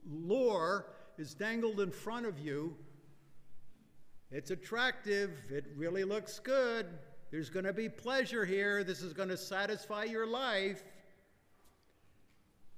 lure 0.09 0.87
is 1.19 1.35
dangled 1.35 1.81
in 1.81 1.91
front 1.91 2.27
of 2.27 2.39
you. 2.39 2.77
It's 4.31 4.51
attractive. 4.51 5.31
It 5.51 5.67
really 5.77 6.05
looks 6.05 6.39
good. 6.39 6.87
There's 7.31 7.51
going 7.51 7.67
to 7.67 7.73
be 7.73 7.89
pleasure 7.89 8.45
here. 8.45 8.85
This 8.85 9.03
is 9.03 9.13
going 9.13 9.29
to 9.29 9.37
satisfy 9.37 10.05
your 10.05 10.27
life. 10.27 10.83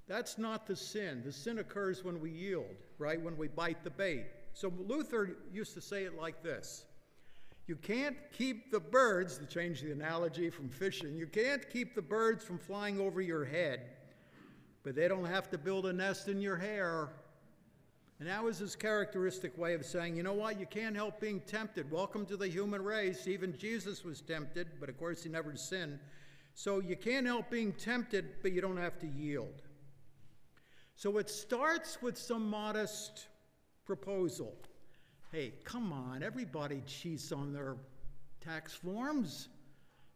That's 0.08 0.38
not 0.38 0.66
the 0.66 0.76
sin. 0.76 1.22
The 1.24 1.32
sin 1.32 1.58
occurs 1.58 2.04
when 2.04 2.20
we 2.20 2.30
yield, 2.30 2.76
right? 2.98 3.20
When 3.20 3.36
we 3.36 3.48
bite 3.48 3.82
the 3.82 3.90
bait. 3.90 4.26
So 4.52 4.72
Luther 4.86 5.36
used 5.52 5.74
to 5.74 5.80
say 5.80 6.04
it 6.04 6.16
like 6.16 6.42
this 6.42 6.84
You 7.66 7.76
can't 7.76 8.16
keep 8.32 8.70
the 8.70 8.80
birds, 8.80 9.36
to 9.38 9.46
change 9.46 9.82
the 9.82 9.90
analogy 9.90 10.48
from 10.48 10.68
fishing, 10.68 11.16
you 11.16 11.26
can't 11.26 11.68
keep 11.68 11.94
the 11.94 12.02
birds 12.02 12.44
from 12.44 12.58
flying 12.58 13.00
over 13.00 13.20
your 13.20 13.44
head, 13.44 13.80
but 14.84 14.94
they 14.94 15.08
don't 15.08 15.26
have 15.26 15.50
to 15.50 15.58
build 15.58 15.86
a 15.86 15.92
nest 15.92 16.28
in 16.28 16.40
your 16.40 16.56
hair. 16.56 17.10
And 18.18 18.26
that 18.30 18.42
was 18.42 18.56
his 18.56 18.74
characteristic 18.74 19.58
way 19.58 19.74
of 19.74 19.84
saying, 19.84 20.16
you 20.16 20.22
know 20.22 20.32
what, 20.32 20.58
you 20.58 20.64
can't 20.64 20.96
help 20.96 21.20
being 21.20 21.40
tempted. 21.40 21.90
Welcome 21.90 22.24
to 22.26 22.36
the 22.38 22.48
human 22.48 22.82
race. 22.82 23.28
Even 23.28 23.54
Jesus 23.58 24.04
was 24.04 24.22
tempted, 24.22 24.68
but 24.80 24.88
of 24.88 24.96
course 24.96 25.22
he 25.22 25.28
never 25.28 25.54
sinned. 25.54 25.98
So 26.54 26.80
you 26.80 26.96
can't 26.96 27.26
help 27.26 27.50
being 27.50 27.74
tempted, 27.74 28.36
but 28.40 28.52
you 28.52 28.62
don't 28.62 28.78
have 28.78 28.98
to 29.00 29.06
yield. 29.06 29.65
So 30.96 31.18
it 31.18 31.28
starts 31.28 32.00
with 32.00 32.16
some 32.16 32.48
modest 32.48 33.26
proposal. 33.84 34.56
Hey, 35.30 35.52
come 35.62 35.92
on, 35.92 36.22
everybody 36.22 36.82
cheats 36.86 37.32
on 37.32 37.52
their 37.52 37.76
tax 38.40 38.72
forms. 38.72 39.48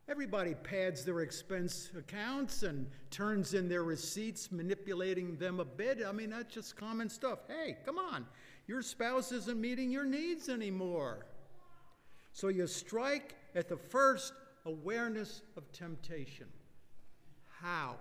Everybody 0.09 0.55
pads 0.55 1.05
their 1.05 1.21
expense 1.21 1.91
accounts 1.97 2.63
and 2.63 2.87
turns 3.11 3.53
in 3.53 3.69
their 3.69 3.85
receipts, 3.85 4.51
manipulating 4.51 5.37
them 5.37 5.61
a 5.61 5.65
bit. 5.67 6.01
I 6.05 6.13
mean, 6.13 6.31
that's 6.31 6.53
just 6.53 6.77
common 6.77 7.11
stuff. 7.11 7.41
Hey, 7.47 7.77
come 7.85 7.99
on, 7.99 8.27
your 8.67 8.81
spouse 8.81 9.33
isn't 9.33 9.61
meeting 9.61 9.91
your 9.91 10.07
needs 10.07 10.49
anymore. 10.49 11.27
So 12.33 12.49
you 12.49 12.67
strike 12.67 13.35
at 13.55 13.69
the 13.69 13.77
first 13.77 14.33
awareness 14.65 15.43
of 15.59 15.71
temptation. 15.73 16.47
How? 17.61 17.97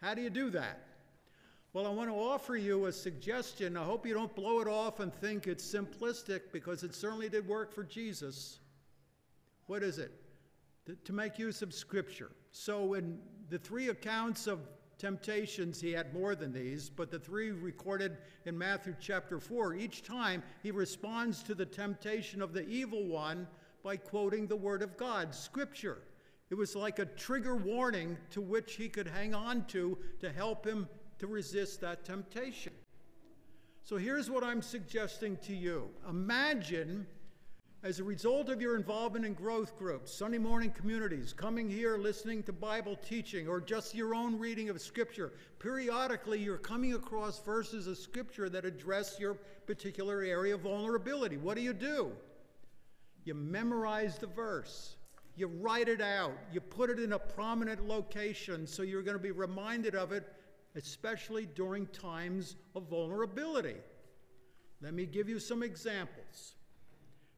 How 0.00 0.14
do 0.14 0.22
you 0.22 0.30
do 0.30 0.48
that? 0.50 0.86
Well, 1.74 1.86
I 1.86 1.90
want 1.90 2.10
to 2.10 2.16
offer 2.16 2.54
you 2.54 2.84
a 2.84 2.92
suggestion. 2.92 3.78
I 3.78 3.84
hope 3.84 4.06
you 4.06 4.12
don't 4.12 4.34
blow 4.34 4.60
it 4.60 4.68
off 4.68 5.00
and 5.00 5.10
think 5.10 5.46
it's 5.46 5.64
simplistic 5.64 6.52
because 6.52 6.82
it 6.82 6.94
certainly 6.94 7.30
did 7.30 7.48
work 7.48 7.72
for 7.72 7.82
Jesus. 7.82 8.58
What 9.68 9.82
is 9.82 9.98
it? 9.98 10.12
To 11.02 11.12
make 11.14 11.38
use 11.38 11.62
of 11.62 11.72
Scripture. 11.72 12.32
So, 12.50 12.92
in 12.92 13.18
the 13.48 13.58
three 13.58 13.88
accounts 13.88 14.46
of 14.46 14.68
temptations, 14.98 15.80
he 15.80 15.92
had 15.92 16.12
more 16.12 16.34
than 16.34 16.52
these, 16.52 16.90
but 16.90 17.10
the 17.10 17.18
three 17.18 17.52
recorded 17.52 18.18
in 18.44 18.58
Matthew 18.58 18.94
chapter 19.00 19.40
4, 19.40 19.74
each 19.74 20.02
time 20.02 20.42
he 20.62 20.70
responds 20.70 21.42
to 21.44 21.54
the 21.54 21.64
temptation 21.64 22.42
of 22.42 22.52
the 22.52 22.68
evil 22.68 23.06
one 23.06 23.46
by 23.82 23.96
quoting 23.96 24.46
the 24.46 24.56
Word 24.56 24.82
of 24.82 24.98
God, 24.98 25.34
Scripture. 25.34 26.02
It 26.50 26.54
was 26.54 26.76
like 26.76 26.98
a 26.98 27.06
trigger 27.06 27.56
warning 27.56 28.18
to 28.32 28.42
which 28.42 28.74
he 28.74 28.90
could 28.90 29.06
hang 29.06 29.34
on 29.34 29.64
to 29.68 29.96
to 30.20 30.30
help 30.30 30.66
him 30.66 30.86
to 31.22 31.28
resist 31.28 31.80
that 31.80 32.04
temptation. 32.04 32.72
So 33.84 33.96
here's 33.96 34.28
what 34.28 34.42
I'm 34.42 34.60
suggesting 34.60 35.36
to 35.46 35.54
you 35.54 35.88
Imagine, 36.08 37.06
as 37.84 38.00
a 38.00 38.04
result 38.04 38.48
of 38.48 38.60
your 38.60 38.74
involvement 38.74 39.24
in 39.24 39.34
growth 39.34 39.78
groups, 39.78 40.12
Sunday 40.12 40.38
morning 40.38 40.72
communities, 40.72 41.32
coming 41.32 41.70
here, 41.70 41.96
listening 41.96 42.42
to 42.42 42.52
Bible 42.52 42.96
teaching, 42.96 43.46
or 43.46 43.60
just 43.60 43.94
your 43.94 44.16
own 44.16 44.36
reading 44.36 44.68
of 44.68 44.80
Scripture, 44.80 45.32
periodically 45.60 46.40
you're 46.40 46.58
coming 46.58 46.94
across 46.94 47.38
verses 47.38 47.86
of 47.86 47.96
Scripture 47.96 48.48
that 48.48 48.64
address 48.64 49.20
your 49.20 49.34
particular 49.66 50.22
area 50.22 50.56
of 50.56 50.62
vulnerability. 50.62 51.36
What 51.36 51.56
do 51.56 51.62
you 51.62 51.72
do? 51.72 52.10
You 53.24 53.34
memorize 53.34 54.18
the 54.18 54.26
verse. 54.26 54.96
You 55.36 55.46
write 55.46 55.88
it 55.88 56.00
out. 56.00 56.36
You 56.52 56.60
put 56.60 56.90
it 56.90 56.98
in 56.98 57.12
a 57.12 57.18
prominent 57.18 57.86
location 57.86 58.66
so 58.66 58.82
you're 58.82 59.02
going 59.02 59.16
to 59.16 59.22
be 59.22 59.30
reminded 59.30 59.94
of 59.94 60.10
it 60.10 60.26
especially 60.74 61.46
during 61.46 61.86
times 61.88 62.56
of 62.74 62.88
vulnerability. 62.88 63.76
Let 64.80 64.94
me 64.94 65.06
give 65.06 65.28
you 65.28 65.38
some 65.38 65.62
examples. 65.62 66.54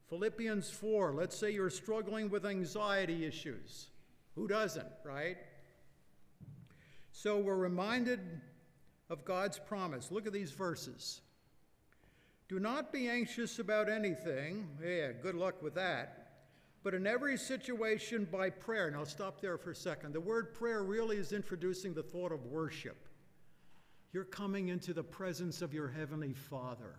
Philippians 0.09 0.71
4, 0.71 1.13
let's 1.13 1.37
say 1.37 1.51
you're 1.51 1.71
struggling 1.71 2.31
with 2.31 2.47
anxiety 2.47 3.25
issues. 3.25 3.89
Who 4.35 4.47
doesn't, 4.47 4.89
right? 5.05 5.37
So 7.13 7.39
we're 7.39 7.57
reminded 7.57 8.21
of 9.11 9.25
God's 9.25 9.59
promise. 9.59 10.11
Look 10.11 10.27
at 10.27 10.33
these 10.33 10.53
verses. 10.53 11.21
Do 12.49 12.59
not 12.59 12.93
be 12.93 13.09
anxious 13.09 13.59
about 13.59 13.89
anything. 13.89 14.69
Yeah, 14.85 15.13
good 15.13 15.35
luck 15.35 15.63
with 15.63 15.75
that. 15.75 16.33
But 16.83 16.95
in 16.95 17.07
every 17.07 17.39
situation 17.39 18.29
by 18.31 18.51
prayer. 18.51 18.91
Now 18.91 19.05
stop 19.05 19.41
there 19.41 19.57
for 19.57 19.71
a 19.71 19.75
second. 19.75 20.13
The 20.13 20.21
word 20.21 20.55
prayer 20.55 20.83
really 20.83 21.17
is 21.17 21.33
introducing 21.33 21.95
the 21.95 22.03
thought 22.03 22.33
of 22.33 22.45
worship. 22.45 23.09
You're 24.15 24.23
coming 24.23 24.69
into 24.69 24.95
the 24.95 25.03
presence 25.03 25.61
of 25.61 25.75
your 25.75 25.89
Heavenly 25.89 26.35
Father. 26.35 26.95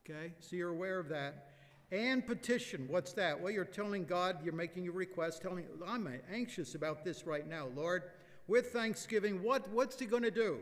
Okay? 0.00 0.32
So 0.40 0.56
you're 0.56 0.70
aware 0.70 0.98
of 0.98 1.08
that. 1.10 1.52
And 1.92 2.26
petition. 2.26 2.88
What's 2.88 3.12
that? 3.12 3.40
Well, 3.40 3.52
you're 3.52 3.64
telling 3.64 4.04
God, 4.04 4.38
you're 4.42 4.52
making 4.52 4.88
a 4.88 4.90
request, 4.90 5.42
telling, 5.42 5.66
I'm 5.86 6.12
anxious 6.28 6.74
about 6.74 7.04
this 7.04 7.24
right 7.24 7.48
now, 7.48 7.68
Lord. 7.76 8.02
With 8.48 8.72
thanksgiving, 8.72 9.44
what, 9.44 9.70
what's 9.70 9.96
He 9.96 10.06
going 10.06 10.24
to 10.24 10.32
do? 10.32 10.58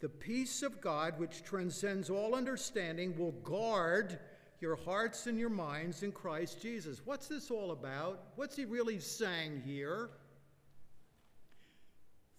The 0.00 0.08
peace 0.08 0.64
of 0.64 0.80
God, 0.80 1.20
which 1.20 1.44
transcends 1.44 2.10
all 2.10 2.34
understanding, 2.34 3.16
will 3.16 3.32
guard 3.32 4.18
your 4.60 4.74
hearts 4.74 5.28
and 5.28 5.38
your 5.38 5.50
minds 5.50 6.02
in 6.02 6.10
Christ 6.10 6.60
Jesus. 6.60 7.00
What's 7.04 7.28
this 7.28 7.48
all 7.48 7.70
about? 7.70 8.24
What's 8.34 8.56
he 8.56 8.64
really 8.64 8.98
saying 8.98 9.62
here? 9.64 10.10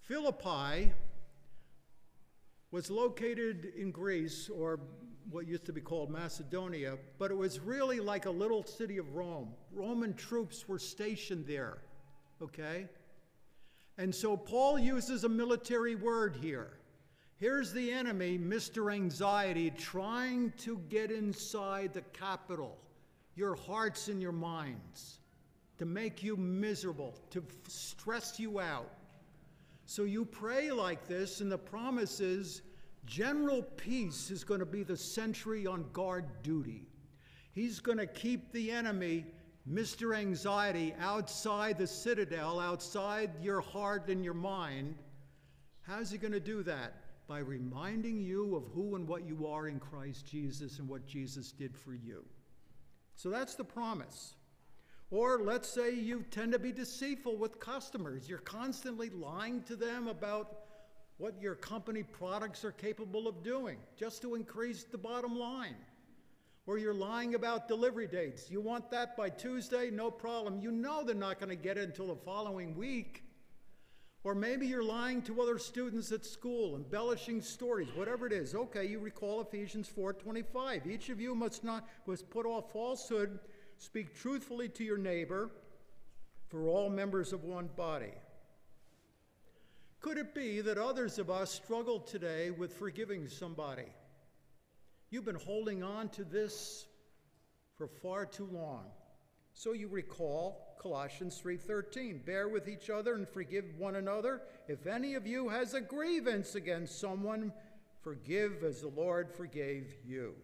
Philippi 0.01 0.91
was 2.71 2.91
located 2.91 3.71
in 3.77 3.91
Greece, 3.91 4.49
or 4.49 4.79
what 5.29 5.47
used 5.47 5.65
to 5.65 5.73
be 5.73 5.81
called 5.81 6.09
Macedonia, 6.09 6.97
but 7.17 7.31
it 7.31 7.37
was 7.37 7.59
really 7.59 7.99
like 7.99 8.25
a 8.25 8.31
little 8.31 8.63
city 8.63 8.97
of 8.97 9.15
Rome. 9.15 9.49
Roman 9.73 10.13
troops 10.13 10.67
were 10.67 10.79
stationed 10.79 11.45
there, 11.45 11.79
okay? 12.41 12.87
And 13.97 14.13
so 14.13 14.37
Paul 14.37 14.79
uses 14.79 15.23
a 15.23 15.29
military 15.29 15.95
word 15.95 16.37
here. 16.41 16.77
Here's 17.37 17.71
the 17.71 17.91
enemy, 17.91 18.37
Mr. 18.37 18.93
Anxiety, 18.93 19.69
trying 19.71 20.53
to 20.59 20.79
get 20.89 21.11
inside 21.11 21.93
the 21.93 22.01
capital, 22.01 22.77
your 23.35 23.55
hearts 23.55 24.07
and 24.07 24.21
your 24.21 24.31
minds, 24.31 25.19
to 25.77 25.85
make 25.85 26.23
you 26.23 26.35
miserable, 26.35 27.13
to 27.29 27.43
stress 27.67 28.39
you 28.39 28.59
out. 28.59 28.91
So 29.87 30.03
you 30.03 30.23
pray 30.23 30.71
like 30.71 31.07
this, 31.07 31.41
and 31.41 31.51
the 31.51 31.57
promise 31.57 32.19
is 32.19 32.61
General 33.07 33.63
Peace 33.63 34.29
is 34.29 34.43
going 34.43 34.59
to 34.59 34.65
be 34.65 34.83
the 34.83 34.95
sentry 34.95 35.65
on 35.65 35.85
guard 35.93 36.43
duty. 36.43 36.85
He's 37.53 37.79
going 37.79 37.97
to 37.97 38.05
keep 38.05 38.51
the 38.51 38.69
enemy, 38.69 39.25
Mr. 39.67 40.15
Anxiety, 40.15 40.93
outside 40.99 41.79
the 41.79 41.87
citadel, 41.87 42.59
outside 42.59 43.31
your 43.41 43.61
heart 43.61 44.09
and 44.09 44.23
your 44.23 44.35
mind. 44.35 44.93
How's 45.81 46.11
he 46.11 46.19
going 46.19 46.33
to 46.33 46.39
do 46.39 46.61
that? 46.61 46.93
by 47.27 47.39
reminding 47.39 48.21
you 48.21 48.55
of 48.55 48.63
who 48.73 48.95
and 48.95 49.07
what 49.07 49.27
you 49.27 49.47
are 49.47 49.67
in 49.67 49.79
Christ 49.79 50.25
Jesus 50.25 50.79
and 50.79 50.87
what 50.87 51.05
Jesus 51.05 51.51
did 51.51 51.75
for 51.75 51.93
you. 51.93 52.23
So 53.15 53.29
that's 53.29 53.55
the 53.55 53.65
promise. 53.65 54.35
Or 55.09 55.39
let's 55.39 55.69
say 55.69 55.93
you 55.93 56.25
tend 56.31 56.51
to 56.51 56.59
be 56.59 56.71
deceitful 56.71 57.37
with 57.37 57.59
customers. 57.59 58.27
You're 58.27 58.39
constantly 58.39 59.09
lying 59.09 59.63
to 59.63 59.75
them 59.75 60.07
about 60.07 60.59
what 61.17 61.41
your 61.41 61.55
company 61.55 62.03
products 62.03 62.65
are 62.65 62.71
capable 62.71 63.27
of 63.27 63.41
doing 63.43 63.77
just 63.97 64.21
to 64.21 64.35
increase 64.35 64.83
the 64.83 64.97
bottom 64.97 65.37
line. 65.37 65.75
Or 66.65 66.77
you're 66.77 66.93
lying 66.93 67.35
about 67.35 67.69
delivery 67.69 68.07
dates. 68.07 68.51
You 68.51 68.59
want 68.59 68.91
that 68.91 69.15
by 69.15 69.29
Tuesday? 69.29 69.89
No 69.89 70.11
problem. 70.11 70.59
You 70.59 70.71
know 70.71 71.03
they're 71.03 71.15
not 71.15 71.39
going 71.39 71.49
to 71.49 71.55
get 71.55 71.77
it 71.77 71.85
until 71.85 72.07
the 72.07 72.21
following 72.25 72.75
week. 72.75 73.23
Or 74.25 74.35
maybe 74.35 74.67
you're 74.67 74.83
lying 74.83 75.21
to 75.21 75.41
other 75.41 75.57
students 75.57 76.11
at 76.11 76.25
school, 76.25 76.75
embellishing 76.75 77.41
stories, 77.41 77.87
whatever 77.95 78.27
it 78.27 78.33
is. 78.33 78.53
Okay, 78.53 78.85
you 78.85 78.99
recall 78.99 79.39
Ephesians 79.39 79.89
4:25. 79.89 80.85
Each 80.85 81.07
of 81.07 81.21
you 81.21 81.33
must 81.33 81.63
not 81.63 81.87
must 82.05 82.29
put 82.29 82.45
off 82.45 82.73
falsehood, 82.73 83.39
speak 83.77 84.15
truthfully 84.15 84.69
to 84.69 84.83
your 84.83 84.97
neighbor, 84.97 85.51
for 86.47 86.67
all 86.67 86.89
members 86.89 87.33
of 87.33 87.43
one 87.43 87.69
body. 87.75 88.13
Could 89.99 90.17
it 90.17 90.33
be 90.33 90.61
that 90.61 90.77
others 90.77 91.19
of 91.19 91.29
us 91.29 91.51
struggle 91.51 91.99
today 91.99 92.51
with 92.51 92.73
forgiving 92.73 93.27
somebody? 93.27 93.87
You've 95.09 95.25
been 95.25 95.35
holding 95.35 95.83
on 95.83 96.09
to 96.09 96.23
this 96.23 96.85
for 97.75 97.87
far 97.87 98.25
too 98.25 98.47
long. 98.51 98.85
So 99.53 99.73
you 99.73 99.87
recall 99.87 100.77
Colossians 100.79 101.41
3:13, 101.41 102.23
bear 102.23 102.47
with 102.47 102.67
each 102.67 102.89
other 102.89 103.15
and 103.15 103.27
forgive 103.27 103.77
one 103.77 103.95
another. 103.95 104.41
If 104.67 104.85
any 104.85 105.15
of 105.15 105.25
you 105.25 105.49
has 105.49 105.73
a 105.73 105.81
grievance 105.81 106.55
against 106.55 106.99
someone, 106.99 107.51
forgive 108.01 108.63
as 108.63 108.81
the 108.81 108.89
Lord 108.89 109.31
forgave 109.31 109.95
you. 110.05 110.35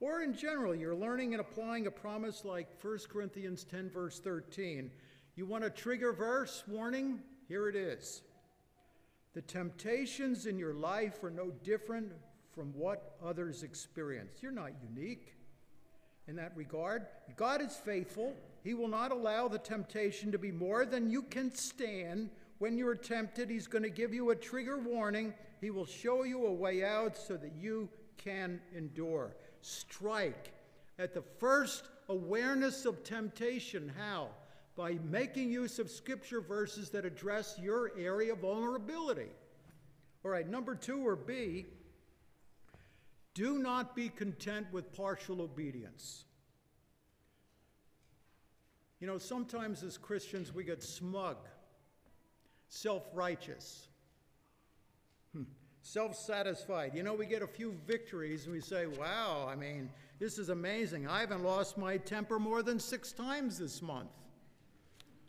Or 0.00 0.22
in 0.22 0.34
general, 0.34 0.74
you're 0.74 0.94
learning 0.94 1.34
and 1.34 1.42
applying 1.42 1.86
a 1.86 1.90
promise 1.90 2.44
like 2.44 2.68
1 2.82 2.98
Corinthians 3.10 3.64
10 3.64 3.90
verse 3.90 4.18
13. 4.18 4.90
You 5.36 5.44
want 5.46 5.64
a 5.64 5.70
trigger 5.70 6.14
verse 6.14 6.64
warning? 6.66 7.20
Here 7.48 7.68
it 7.68 7.76
is. 7.76 8.22
The 9.34 9.42
temptations 9.42 10.46
in 10.46 10.58
your 10.58 10.74
life 10.74 11.22
are 11.22 11.30
no 11.30 11.50
different 11.62 12.12
from 12.52 12.72
what 12.74 13.16
others 13.24 13.62
experience. 13.62 14.42
You're 14.42 14.52
not 14.52 14.72
unique 14.82 15.34
in 16.26 16.36
that 16.36 16.56
regard. 16.56 17.06
God 17.36 17.60
is 17.60 17.76
faithful. 17.76 18.34
He 18.64 18.74
will 18.74 18.88
not 18.88 19.12
allow 19.12 19.48
the 19.48 19.58
temptation 19.58 20.32
to 20.32 20.38
be 20.38 20.50
more 20.50 20.84
than 20.84 21.10
you 21.10 21.22
can 21.22 21.54
stand. 21.54 22.30
When 22.58 22.76
you're 22.76 22.94
tempted, 22.94 23.50
He's 23.50 23.66
going 23.66 23.84
to 23.84 23.90
give 23.90 24.12
you 24.14 24.30
a 24.30 24.36
trigger 24.36 24.78
warning. 24.78 25.34
He 25.60 25.70
will 25.70 25.86
show 25.86 26.24
you 26.24 26.46
a 26.46 26.52
way 26.52 26.84
out 26.84 27.16
so 27.16 27.36
that 27.36 27.52
you 27.54 27.88
can 28.16 28.60
endure. 28.74 29.34
Strike 29.62 30.52
at 30.98 31.14
the 31.14 31.22
first 31.22 31.84
awareness 32.08 32.84
of 32.84 33.04
temptation. 33.04 33.92
How? 33.98 34.28
By 34.76 34.98
making 35.10 35.50
use 35.50 35.78
of 35.78 35.90
scripture 35.90 36.40
verses 36.40 36.90
that 36.90 37.04
address 37.04 37.58
your 37.60 37.92
area 37.98 38.32
of 38.32 38.40
vulnerability. 38.40 39.30
All 40.24 40.30
right, 40.30 40.48
number 40.48 40.74
two 40.74 41.06
or 41.06 41.16
B, 41.16 41.66
do 43.34 43.58
not 43.58 43.94
be 43.94 44.08
content 44.08 44.66
with 44.72 44.92
partial 44.92 45.40
obedience. 45.40 46.24
You 49.00 49.06
know, 49.06 49.18
sometimes 49.18 49.82
as 49.82 49.96
Christians 49.96 50.54
we 50.54 50.62
get 50.62 50.82
smug, 50.82 51.36
self 52.68 53.04
righteous, 53.14 53.88
self 55.82 56.16
satisfied. 56.16 56.92
You 56.94 57.02
know, 57.02 57.14
we 57.14 57.26
get 57.26 57.42
a 57.42 57.46
few 57.46 57.74
victories 57.86 58.44
and 58.44 58.52
we 58.52 58.60
say, 58.60 58.86
wow, 58.86 59.48
I 59.50 59.56
mean, 59.56 59.90
this 60.18 60.38
is 60.38 60.48
amazing. 60.48 61.08
I 61.08 61.20
haven't 61.20 61.42
lost 61.42 61.78
my 61.78 61.96
temper 61.96 62.38
more 62.38 62.62
than 62.62 62.78
six 62.78 63.12
times 63.12 63.58
this 63.58 63.82
month. 63.82 64.10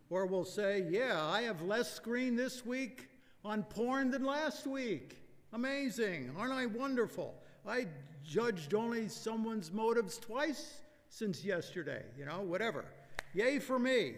Or 0.10 0.26
we'll 0.26 0.46
say, 0.46 0.86
yeah, 0.90 1.24
I 1.24 1.44
have 1.44 1.62
less 1.62 1.94
screen 1.94 2.36
this 2.36 2.66
week 2.66 3.08
on 3.46 3.64
porn 3.64 4.12
than 4.12 4.26
last 4.26 4.68
week. 4.68 5.18
Amazing. 5.54 6.32
Aren't 6.38 6.54
I 6.54 6.66
wonderful? 6.66 7.34
I 7.68 7.88
judged 8.24 8.74
only 8.74 9.08
someone's 9.08 9.72
motives 9.72 10.18
twice 10.18 10.82
since 11.10 11.44
yesterday, 11.44 12.04
you 12.18 12.26
know, 12.26 12.42
whatever. 12.42 12.86
Yay 13.34 13.60
for 13.60 13.80
me. 13.80 14.16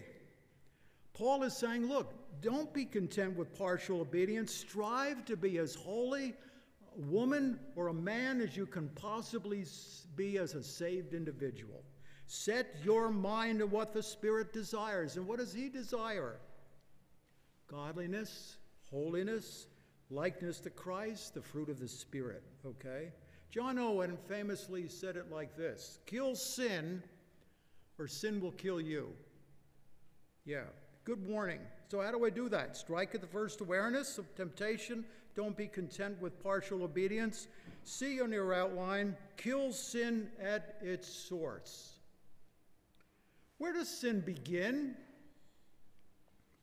Paul 1.14 1.44
is 1.44 1.56
saying, 1.56 1.88
look, 1.88 2.12
don't 2.44 2.74
be 2.74 2.86
content 2.86 3.38
with 3.38 3.58
partial 3.58 4.02
obedience. 4.02 4.54
Strive 4.54 5.26
to 5.26 5.38
be 5.38 5.58
as 5.58 5.76
holy 5.76 6.36
a 6.96 7.02
woman 7.02 7.60
or 7.76 7.88
a 7.88 7.94
man 7.94 8.42
as 8.42 8.56
you 8.56 8.66
can 8.66 8.90
possibly 8.90 9.66
be 10.16 10.38
as 10.38 10.54
a 10.54 10.64
saved 10.64 11.14
individual. 11.14 11.84
Set 12.28 12.76
your 12.84 13.10
mind 13.10 13.60
to 13.60 13.68
what 13.68 13.94
the 13.94 14.04
Spirit 14.04 14.54
desires. 14.54 15.18
And 15.18 15.28
what 15.28 15.40
does 15.40 15.54
He 15.54 15.70
desire? 15.70 16.36
Godliness, 17.68 18.58
holiness, 18.90 19.68
likeness 20.10 20.60
to 20.62 20.70
Christ, 20.70 21.34
the 21.34 21.42
fruit 21.42 21.70
of 21.70 21.80
the 21.80 21.88
Spirit, 21.88 22.44
okay? 22.66 23.12
John 23.50 23.78
Owen 23.78 24.18
famously 24.28 24.88
said 24.88 25.16
it 25.16 25.32
like 25.32 25.56
this 25.56 26.00
Kill 26.06 26.36
sin, 26.36 27.04
or 28.00 28.08
sin 28.08 28.42
will 28.42 28.52
kill 28.52 28.82
you. 28.82 29.10
Yeah, 30.46 30.66
good 31.06 31.26
warning. 31.26 31.60
So, 31.94 32.02
how 32.02 32.10
do 32.10 32.26
I 32.26 32.32
do 32.32 32.50
that? 32.50 32.76
Strike 32.76 33.14
at 33.14 33.22
the 33.22 33.28
first 33.28 33.62
awareness 33.62 34.18
of 34.18 34.34
temptation. 34.34 35.06
Don't 35.36 35.56
be 35.56 35.68
content 35.68 36.20
with 36.20 36.42
partial 36.42 36.82
obedience. 36.82 37.48
See 37.84 38.20
on 38.20 38.32
your 38.32 38.52
outline, 38.52 39.16
kill 39.38 39.72
sin 39.72 40.32
at 40.42 40.80
its 40.82 41.08
source. 41.08 42.00
Where 43.60 43.74
does 43.74 43.90
sin 43.90 44.22
begin? 44.22 44.96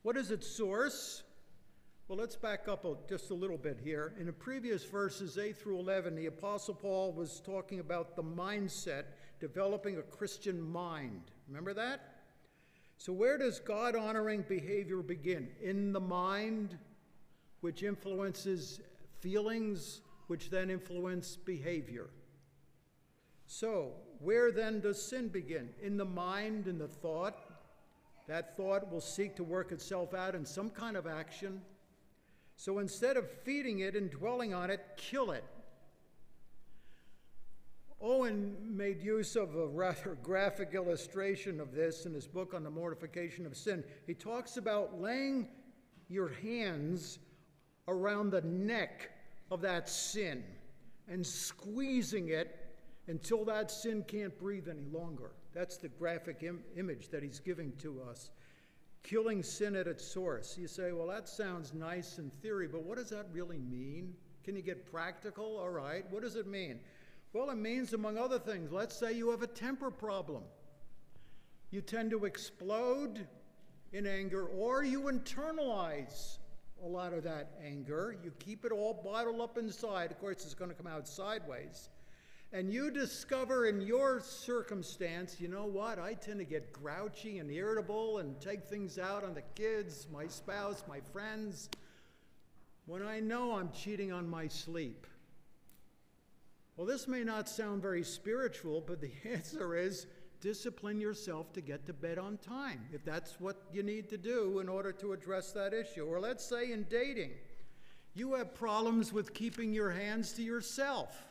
What 0.03 0.16
is 0.16 0.33
its 0.33 0.49
source? 0.49 1.23
Well, 2.09 2.19
let's 2.19 2.35
back 2.35 2.66
up 2.66 3.09
just 3.09 3.31
a 3.31 3.35
little 3.35 3.57
bit 3.57 3.79
here. 3.81 4.14
In 4.19 4.27
the 4.27 4.33
previous 4.33 4.83
verses 4.83 5.38
8 5.38 5.57
through 5.57 5.79
11, 5.79 6.16
the 6.16 6.27
Apostle 6.27 6.75
Paul 6.75 7.12
was 7.12 7.40
talking 7.47 7.79
about 7.79 8.16
the 8.16 8.25
mindset, 8.25 9.05
developing 9.38 9.99
a 9.99 10.03
Christian 10.03 10.61
mind. 10.61 11.23
Remember 11.47 11.73
that? 11.75 12.10
So, 13.01 13.15
where 13.15 13.39
does 13.39 13.61
God 13.61 13.97
honoring 13.97 14.45
behavior 14.47 14.99
begin? 14.99 15.49
In 15.63 15.95
the 15.95 16.01
mind, 16.01 16.77
which 17.63 17.83
influences 17.83 18.81
feelings, 19.21 20.03
which 20.27 20.51
then 20.51 20.69
influence 20.69 21.35
behavior. 21.35 22.11
So, 23.47 23.93
where 24.19 24.53
then 24.53 24.81
does 24.81 25.01
sin 25.01 25.29
begin? 25.29 25.71
In 25.83 25.97
the 25.97 26.05
mind, 26.05 26.67
in 26.67 26.77
the 26.77 26.89
thought. 26.89 27.39
That 28.29 28.55
thought 28.55 28.93
will 28.93 29.01
seek 29.01 29.35
to 29.37 29.45
work 29.45 29.73
itself 29.73 30.13
out 30.13 30.35
in 30.35 30.45
some 30.45 30.69
kind 30.69 30.95
of 30.95 31.07
action. 31.07 31.63
So 32.57 32.81
instead 32.81 33.17
of 33.17 33.31
feeding 33.45 33.79
it 33.79 33.97
and 33.97 34.11
dwelling 34.11 34.53
on 34.53 34.69
it, 34.69 34.85
kill 34.99 35.31
it. 35.31 35.45
Owen 38.03 38.57
made 38.65 39.03
use 39.03 39.37
of 39.37 39.55
a 39.55 39.67
rather 39.67 40.17
graphic 40.23 40.71
illustration 40.73 41.61
of 41.61 41.73
this 41.73 42.07
in 42.07 42.15
his 42.15 42.27
book 42.27 42.55
on 42.55 42.65
the 42.65 42.71
mortification 42.71 43.45
of 43.45 43.57
sin. 43.57 43.85
He 44.07 44.15
talks 44.15 44.57
about 44.57 45.01
laying 45.01 45.49
your 46.09 46.29
hands 46.43 47.19
around 47.89 48.31
the 48.31 48.41
neck 48.41 49.11
of 49.51 49.61
that 49.63 49.89
sin 49.89 50.43
and 51.09 51.27
squeezing 51.27 52.29
it 52.29 52.57
until 53.07 53.45
that 53.45 53.71
sin 53.71 54.05
can't 54.09 54.39
breathe 54.39 54.69
any 54.69 54.87
longer. 54.91 55.33
That's 55.53 55.77
the 55.77 55.89
graphic 55.89 56.43
Im- 56.43 56.63
image 56.77 57.09
that 57.11 57.23
he's 57.23 57.41
giving 57.41 57.73
to 57.79 58.01
us. 58.09 58.31
Killing 59.03 59.43
sin 59.43 59.77
at 59.77 59.87
its 59.87 60.05
source. 60.07 60.57
You 60.57 60.69
say, 60.69 60.93
well, 60.93 61.09
that 61.09 61.29
sounds 61.29 61.75
nice 61.75 62.19
in 62.19 62.31
theory, 62.43 62.69
but 62.69 62.83
what 62.83 62.97
does 62.97 63.11
that 63.11 63.27
really 63.33 63.59
mean? 63.59 64.15
Can 64.45 64.57
you 64.57 64.63
get 64.63 64.91
practical? 64.91 65.59
All 65.59 65.71
right. 65.71 66.05
What 66.11 66.23
does 66.23 66.37
it 66.37 66.47
mean? 66.47 66.81
Well, 67.33 67.51
it 67.51 67.57
means, 67.57 67.93
among 67.93 68.19
other 68.19 68.38
things, 68.38 68.73
let's 68.73 68.97
say 68.97 69.12
you 69.12 69.31
have 69.31 69.43
a 69.43 69.47
temper 69.47 69.90
problem. 69.90 70.43
You 71.71 71.81
tend 71.81 72.11
to 72.11 72.25
explode 72.25 73.27
in 73.93 74.07
anger, 74.07 74.47
or 74.47 74.83
you 74.83 75.03
internalize 75.03 76.38
a 76.83 76.87
lot 76.87 77.12
of 77.12 77.23
that 77.25 77.53
anger. 77.64 78.16
You 78.23 78.33
keep 78.38 78.64
it 78.64 78.73
all 78.73 79.01
bottled 79.05 79.40
up 79.40 79.59
inside. 79.59 80.11
Of 80.11 80.19
course, 80.19 80.45
it's 80.45 80.55
going 80.55 80.71
to 80.71 80.77
come 80.77 80.87
out 80.87 81.07
sideways 81.07 81.90
and 82.53 82.73
you 82.73 82.90
discover 82.90 83.66
in 83.66 83.81
your 83.81 84.21
circumstance, 84.21 85.40
you 85.40 85.47
know 85.47 85.66
what, 85.66 86.01
I 86.01 86.14
tend 86.14 86.40
to 86.40 86.45
get 86.45 86.73
grouchy 86.73 87.38
and 87.38 87.51
irritable 87.51 88.19
and 88.19 88.40
take 88.40 88.64
things 88.64 88.99
out 88.99 89.23
on 89.23 89.35
the 89.35 89.43
kids, 89.55 90.09
my 90.12 90.27
spouse, 90.27 90.83
my 90.88 90.99
friends, 91.12 91.69
when 92.87 93.07
I 93.07 93.21
know 93.21 93.57
I'm 93.57 93.71
cheating 93.71 94.12
on 94.12 94.29
my 94.29 94.49
sleep. 94.49 95.07
Well, 96.81 96.87
this 96.87 97.07
may 97.07 97.25
not 97.25 97.47
sound 97.47 97.83
very 97.83 98.03
spiritual, 98.03 98.83
but 98.87 99.03
the 99.03 99.11
answer 99.31 99.77
is 99.77 100.07
discipline 100.40 100.99
yourself 100.99 101.53
to 101.53 101.61
get 101.61 101.85
to 101.85 101.93
bed 101.93 102.16
on 102.16 102.38
time, 102.38 102.81
if 102.90 103.05
that's 103.05 103.38
what 103.38 103.64
you 103.71 103.83
need 103.83 104.09
to 104.09 104.16
do 104.16 104.61
in 104.61 104.69
order 104.71 104.90
to 104.93 105.12
address 105.12 105.53
that 105.53 105.75
issue. 105.75 106.07
Or 106.07 106.19
let's 106.21 106.43
say 106.43 106.73
in 106.73 106.85
dating, 106.85 107.33
you 108.14 108.33
have 108.33 108.55
problems 108.55 109.12
with 109.12 109.35
keeping 109.35 109.75
your 109.75 109.90
hands 109.90 110.33
to 110.33 110.43
yourself 110.43 111.23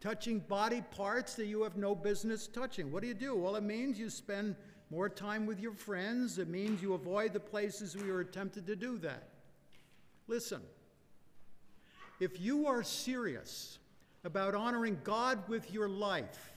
touching 0.00 0.40
body 0.40 0.82
parts 0.90 1.36
that 1.36 1.46
you 1.46 1.62
have 1.62 1.76
no 1.76 1.94
business 1.94 2.48
touching. 2.48 2.90
What 2.90 3.02
do 3.02 3.06
you 3.06 3.14
do? 3.14 3.36
Well, 3.36 3.54
it 3.54 3.62
means 3.62 3.96
you 3.96 4.10
spend 4.10 4.56
more 4.90 5.08
time 5.08 5.46
with 5.46 5.60
your 5.60 5.74
friends. 5.74 6.36
It 6.38 6.48
means 6.48 6.82
you 6.82 6.94
avoid 6.94 7.32
the 7.32 7.38
places 7.38 7.94
where 7.94 8.06
you're 8.06 8.24
tempted 8.24 8.66
to 8.66 8.74
do 8.74 8.98
that. 8.98 9.28
Listen, 10.26 10.62
if 12.18 12.40
you 12.40 12.66
are 12.66 12.82
serious 12.82 13.78
about 14.24 14.54
honoring 14.54 14.98
God 15.04 15.38
with 15.48 15.72
your 15.72 15.88
life, 15.88 16.52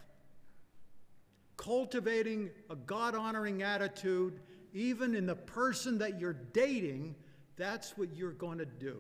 cultivating 1.58 2.49
a 2.69 2.76
God 2.76 3.15
honoring 3.15 3.63
attitude, 3.63 4.39
even 4.73 5.15
in 5.15 5.26
the 5.26 5.36
person 5.36 5.97
that 5.99 6.19
you're 6.19 6.38
dating, 6.54 7.15
that's 7.56 7.97
what 7.97 8.10
you're 8.15 8.32
going 8.32 8.58
to 8.58 8.65
do. 8.65 8.97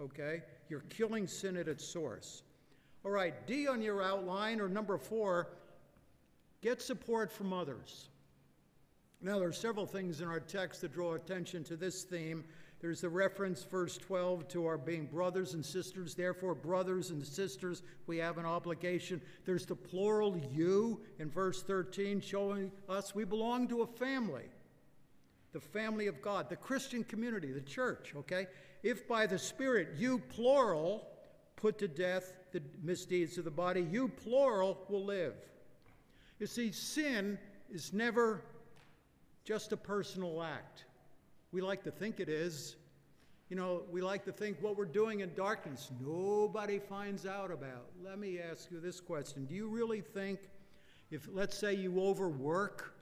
Okay? 0.00 0.42
You're 0.68 0.84
killing 0.88 1.26
sin 1.26 1.56
at 1.56 1.68
its 1.68 1.84
source. 1.84 2.42
All 3.04 3.10
right, 3.10 3.46
D 3.46 3.66
on 3.66 3.82
your 3.82 4.02
outline, 4.02 4.60
or 4.60 4.68
number 4.68 4.96
four, 4.96 5.48
get 6.60 6.80
support 6.80 7.32
from 7.32 7.52
others. 7.52 8.08
Now, 9.20 9.38
there 9.38 9.48
are 9.48 9.52
several 9.52 9.86
things 9.86 10.20
in 10.20 10.28
our 10.28 10.40
text 10.40 10.80
that 10.80 10.92
draw 10.92 11.14
attention 11.14 11.64
to 11.64 11.76
this 11.76 12.02
theme. 12.02 12.44
There's 12.82 13.00
the 13.00 13.08
reference, 13.08 13.62
verse 13.62 13.96
12, 13.96 14.48
to 14.48 14.66
our 14.66 14.76
being 14.76 15.06
brothers 15.06 15.54
and 15.54 15.64
sisters. 15.64 16.16
Therefore, 16.16 16.56
brothers 16.56 17.10
and 17.10 17.24
sisters, 17.24 17.84
we 18.08 18.18
have 18.18 18.38
an 18.38 18.44
obligation. 18.44 19.22
There's 19.44 19.64
the 19.64 19.76
plural 19.76 20.36
you 20.52 21.00
in 21.20 21.30
verse 21.30 21.62
13, 21.62 22.20
showing 22.20 22.72
us 22.88 23.14
we 23.14 23.22
belong 23.22 23.68
to 23.68 23.82
a 23.82 23.86
family, 23.86 24.46
the 25.52 25.60
family 25.60 26.08
of 26.08 26.20
God, 26.20 26.50
the 26.50 26.56
Christian 26.56 27.04
community, 27.04 27.52
the 27.52 27.60
church, 27.60 28.14
okay? 28.16 28.48
If 28.82 29.06
by 29.06 29.28
the 29.28 29.38
Spirit 29.38 29.90
you, 29.96 30.18
plural, 30.18 31.06
put 31.54 31.78
to 31.78 31.86
death 31.86 32.32
the 32.50 32.62
misdeeds 32.82 33.38
of 33.38 33.44
the 33.44 33.50
body, 33.52 33.86
you, 33.92 34.08
plural, 34.08 34.76
will 34.88 35.04
live. 35.04 35.34
You 36.40 36.48
see, 36.48 36.72
sin 36.72 37.38
is 37.72 37.92
never 37.92 38.42
just 39.44 39.70
a 39.70 39.76
personal 39.76 40.42
act. 40.42 40.86
We 41.52 41.60
like 41.60 41.84
to 41.84 41.90
think 41.90 42.18
it 42.18 42.28
is. 42.28 42.76
You 43.48 43.56
know, 43.56 43.82
we 43.90 44.00
like 44.00 44.24
to 44.24 44.32
think 44.32 44.56
what 44.60 44.76
we're 44.76 44.86
doing 44.86 45.20
in 45.20 45.34
darkness, 45.34 45.90
nobody 46.00 46.78
finds 46.78 47.26
out 47.26 47.50
about. 47.50 47.90
Let 48.02 48.18
me 48.18 48.40
ask 48.40 48.70
you 48.70 48.80
this 48.80 49.00
question 49.00 49.44
Do 49.44 49.54
you 49.54 49.68
really 49.68 50.00
think 50.00 50.40
if, 51.10 51.28
let's 51.32 51.56
say, 51.56 51.74
you 51.74 52.00
overwork 52.00 52.94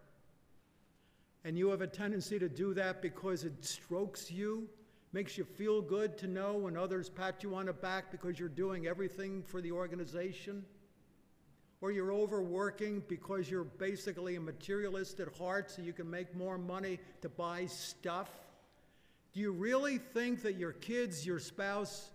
and 1.45 1.57
you 1.57 1.69
have 1.69 1.81
a 1.81 1.87
tendency 1.87 2.39
to 2.39 2.49
do 2.49 2.75
that 2.75 3.01
because 3.01 3.45
it 3.45 3.65
strokes 3.65 4.31
you, 4.31 4.69
Makes 5.13 5.37
you 5.37 5.45
feel 5.45 5.83
good 5.83 6.17
to 6.19 6.29
know 6.29 6.55
when 6.55 6.77
others 6.77 7.09
pat 7.09 7.43
you 7.43 7.57
on 7.57 7.67
the 7.67 7.73
back 7.73 8.13
because 8.13 8.39
you're 8.39 8.49
doing 8.49 8.87
everything 8.87 9.43
for 9.43 9.61
the 9.61 9.73
organization? 9.73 10.65
Or 11.81 11.91
you're 11.91 12.13
overworking 12.13 13.03
because 13.09 13.51
you're 13.51 13.65
basically 13.65 14.37
a 14.37 14.41
materialist 14.41 15.19
at 15.21 15.35
heart 15.37 15.71
so 15.71 15.81
you 15.81 15.95
can 15.95 16.11
make 16.11 16.37
more 16.37 16.59
money 16.59 16.99
to 17.23 17.29
buy 17.29 17.67
stuff? 17.67 18.29
Do 19.33 19.41
you 19.41 19.53
really 19.53 19.99
think 19.99 20.43
that 20.43 20.57
your 20.57 20.73
kids, 20.73 21.25
your 21.25 21.39
spouse, 21.39 22.11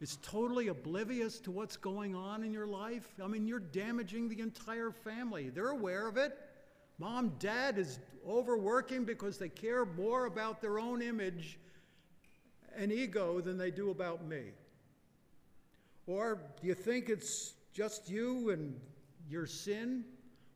is 0.00 0.16
totally 0.22 0.68
oblivious 0.68 1.38
to 1.40 1.50
what's 1.50 1.76
going 1.76 2.16
on 2.16 2.42
in 2.42 2.52
your 2.52 2.66
life? 2.66 3.06
I 3.22 3.26
mean, 3.26 3.46
you're 3.46 3.60
damaging 3.60 4.28
the 4.28 4.40
entire 4.40 4.90
family. 4.90 5.50
They're 5.50 5.68
aware 5.68 6.08
of 6.08 6.16
it. 6.16 6.36
Mom, 6.98 7.34
dad 7.38 7.78
is 7.78 7.98
overworking 8.28 9.04
because 9.04 9.38
they 9.38 9.48
care 9.48 9.84
more 9.84 10.26
about 10.26 10.60
their 10.60 10.78
own 10.78 11.00
image 11.00 11.58
and 12.76 12.90
ego 12.90 13.40
than 13.40 13.58
they 13.58 13.70
do 13.70 13.90
about 13.90 14.26
me? 14.26 14.42
Or 16.06 16.40
do 16.60 16.66
you 16.66 16.74
think 16.74 17.08
it's 17.08 17.52
just 17.72 18.10
you 18.10 18.50
and 18.50 18.78
your 19.28 19.46
sin 19.46 20.04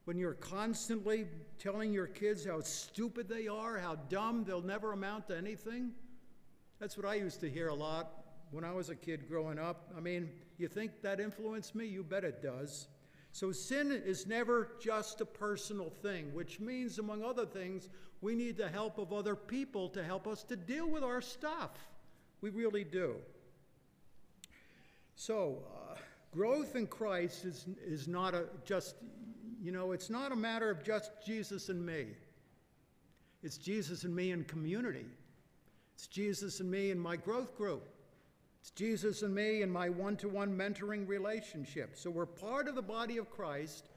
when 0.05 0.19
you're 0.19 0.35
constantly 0.35 1.27
telling 1.59 1.93
your 1.93 2.07
kids 2.07 2.45
how 2.45 2.61
stupid 2.61 3.29
they 3.29 3.49
are, 3.49 3.79
how 3.79 3.95
dumb, 3.95 4.45
they'll 4.45 4.61
never 4.61 4.93
amount 4.93 5.29
to 5.29 5.37
anything? 5.37 5.93
That's 6.79 6.97
what 6.97 7.07
I 7.07 7.15
used 7.15 7.41
to 7.41 7.51
hear 7.51 7.69
a 7.69 7.75
lot 7.75 8.25
when 8.51 8.65
I 8.65 8.73
was 8.73 8.91
a 8.91 8.95
kid 8.95 9.29
growing 9.29 9.59
up. 9.59 9.91
I 9.97 10.01
mean, 10.01 10.31
you 10.59 10.69
think 10.69 11.03
that 11.03 11.21
influenced 11.21 11.75
me? 11.75 11.87
You 11.87 12.03
bet 12.03 12.25
it 12.25 12.43
does. 12.43 12.89
So 13.33 13.51
sin 13.51 13.91
is 13.91 14.27
never 14.27 14.69
just 14.81 15.21
a 15.21 15.25
personal 15.25 15.91
thing, 15.91 16.33
which 16.35 16.61
means, 16.61 16.99
among 16.99 17.25
other 17.25 17.47
things, 17.47 17.89
we 18.21 18.35
need 18.35 18.57
the 18.57 18.69
help 18.69 18.99
of 18.99 19.13
other 19.13 19.35
people 19.35 19.89
to 19.89 20.05
help 20.05 20.29
us 20.29 20.45
to 20.45 20.57
deal 20.57 20.89
with 20.89 21.03
our 21.03 21.21
stuff. 21.21 21.71
We 22.43 22.51
really 22.51 22.85
do. 22.85 23.17
So, 25.17 25.65
uh, 25.91 25.97
growth 26.35 26.75
in 26.75 26.87
Christ 26.87 27.45
is, 27.45 27.67
is 27.87 28.09
not 28.09 28.35
a 28.35 28.47
just, 28.65 28.97
you 29.63 29.73
know, 29.73 29.93
it's 29.93 30.11
not 30.11 30.33
a 30.33 30.37
matter 30.37 30.69
of 30.71 30.83
just 30.83 31.11
Jesus 31.25 31.69
and 31.69 31.85
me. 31.85 32.07
It's 33.43 33.57
Jesus 33.57 34.05
and 34.05 34.15
me 34.15 34.33
in 34.33 34.45
community. 34.45 35.07
It's 35.95 36.07
Jesus 36.07 36.61
and 36.61 36.71
me 36.71 36.91
in 36.91 36.99
my 36.99 37.17
growth 37.17 37.57
group. 37.57 37.89
It's 38.61 38.71
Jesus 38.71 39.23
and 39.23 39.35
me 39.35 39.63
in 39.63 39.71
my 39.71 39.89
one 39.89 40.17
to 40.17 40.29
one 40.29 40.57
mentoring 40.57 41.07
relationship. 41.07 41.97
So 41.97 42.11
we're 42.11 42.27
part 42.27 42.67
of 42.67 42.75
the 42.75 42.83
body 42.83 43.19
of 43.19 43.31
Christ 43.31 43.91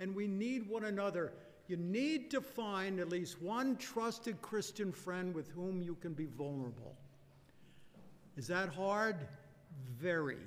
and 0.00 0.14
we 0.14 0.26
need 0.26 0.68
one 0.68 0.84
another. 0.84 1.32
You 1.68 1.76
need 1.76 2.30
to 2.32 2.40
find 2.40 2.98
at 2.98 3.08
least 3.08 3.40
one 3.40 3.76
trusted 3.76 4.40
Christian 4.42 4.92
friend 4.92 5.34
with 5.34 5.50
whom 5.50 5.80
you 5.80 5.94
can 5.94 6.12
be 6.12 6.26
vulnerable. 6.26 6.96
Is 8.36 8.46
that 8.48 8.70
hard? 8.70 9.16
Very. 9.98 10.38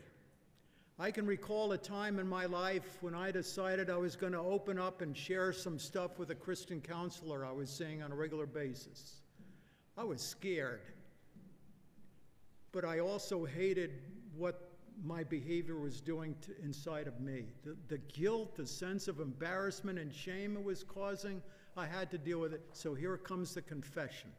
I 0.99 1.11
can 1.11 1.27
recall 1.27 1.73
a 1.73 1.77
time 1.77 2.17
in 2.17 2.27
my 2.27 2.45
life 2.45 2.97
when 3.01 3.13
I 3.13 3.29
decided 3.29 3.87
I 3.87 3.97
was 3.97 4.15
going 4.15 4.33
to 4.33 4.39
open 4.39 4.79
up 4.79 5.01
and 5.01 5.15
share 5.15 5.53
some 5.53 5.77
stuff 5.77 6.17
with 6.17 6.31
a 6.31 6.35
Christian 6.35 6.81
counselor 6.81 7.45
I 7.45 7.51
was 7.51 7.69
seeing 7.69 8.01
on 8.01 8.11
a 8.11 8.15
regular 8.15 8.47
basis. 8.47 9.17
I 9.95 10.03
was 10.03 10.21
scared. 10.21 10.81
But 12.71 12.83
I 12.83 12.97
also 12.97 13.45
hated 13.45 13.91
what 14.35 14.71
my 15.05 15.23
behavior 15.23 15.77
was 15.77 16.01
doing 16.01 16.35
to, 16.41 16.59
inside 16.63 17.05
of 17.05 17.19
me. 17.19 17.43
The, 17.63 17.77
the 17.89 17.99
guilt, 17.99 18.55
the 18.55 18.65
sense 18.65 19.07
of 19.07 19.19
embarrassment 19.19 19.99
and 19.99 20.11
shame 20.11 20.57
it 20.57 20.63
was 20.63 20.83
causing, 20.83 21.43
I 21.75 21.85
had 21.85 22.09
to 22.09 22.17
deal 22.17 22.39
with 22.39 22.53
it. 22.53 22.63
So 22.73 22.95
here 22.95 23.17
comes 23.17 23.53
the 23.53 23.61
confession. 23.61 24.31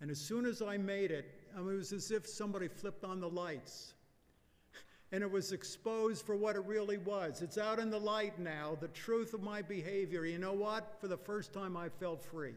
And 0.00 0.10
as 0.10 0.18
soon 0.18 0.46
as 0.46 0.62
I 0.62 0.78
made 0.78 1.10
it, 1.10 1.26
I 1.54 1.60
mean, 1.60 1.74
it 1.74 1.76
was 1.76 1.92
as 1.92 2.10
if 2.10 2.26
somebody 2.26 2.66
flipped 2.66 3.04
on 3.04 3.20
the 3.20 3.28
lights. 3.28 3.92
And 5.16 5.22
it 5.22 5.30
was 5.30 5.52
exposed 5.52 6.26
for 6.26 6.36
what 6.36 6.56
it 6.56 6.64
really 6.66 6.98
was. 6.98 7.40
It's 7.40 7.56
out 7.56 7.78
in 7.78 7.88
the 7.88 7.98
light 7.98 8.38
now, 8.38 8.76
the 8.78 8.88
truth 8.88 9.32
of 9.32 9.42
my 9.42 9.62
behavior. 9.62 10.26
You 10.26 10.36
know 10.36 10.52
what? 10.52 10.98
For 11.00 11.08
the 11.08 11.16
first 11.16 11.54
time, 11.54 11.74
I 11.74 11.88
felt 11.88 12.22
free. 12.22 12.52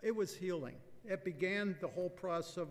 It 0.00 0.14
was 0.14 0.32
healing. 0.32 0.76
It 1.04 1.24
began 1.24 1.74
the 1.80 1.88
whole 1.88 2.08
process 2.08 2.56
of 2.56 2.68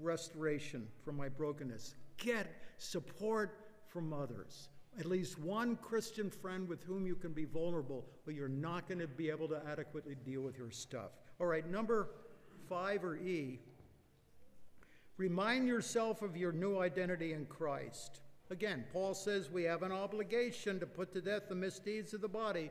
restoration 0.00 0.86
from 1.04 1.16
my 1.16 1.28
brokenness. 1.28 1.96
Get 2.18 2.46
support 2.76 3.66
from 3.88 4.12
others. 4.12 4.68
At 5.00 5.06
least 5.06 5.40
one 5.40 5.74
Christian 5.74 6.30
friend 6.30 6.68
with 6.68 6.84
whom 6.84 7.04
you 7.04 7.16
can 7.16 7.32
be 7.32 7.46
vulnerable, 7.46 8.04
but 8.24 8.32
you're 8.32 8.48
not 8.48 8.86
going 8.86 9.00
to 9.00 9.08
be 9.08 9.28
able 9.28 9.48
to 9.48 9.60
adequately 9.68 10.14
deal 10.24 10.42
with 10.42 10.56
your 10.56 10.70
stuff. 10.70 11.10
All 11.40 11.48
right, 11.48 11.68
number 11.68 12.10
five 12.68 13.02
or 13.02 13.16
E 13.16 13.58
Remind 15.18 15.66
yourself 15.66 16.22
of 16.22 16.36
your 16.36 16.52
new 16.52 16.78
identity 16.78 17.32
in 17.32 17.44
Christ. 17.46 18.20
Again, 18.50 18.84
Paul 18.92 19.14
says 19.14 19.50
we 19.50 19.64
have 19.64 19.82
an 19.82 19.92
obligation 19.92 20.78
to 20.80 20.86
put 20.86 21.12
to 21.12 21.20
death 21.20 21.48
the 21.48 21.54
misdeeds 21.56 22.14
of 22.14 22.20
the 22.20 22.28
body, 22.28 22.70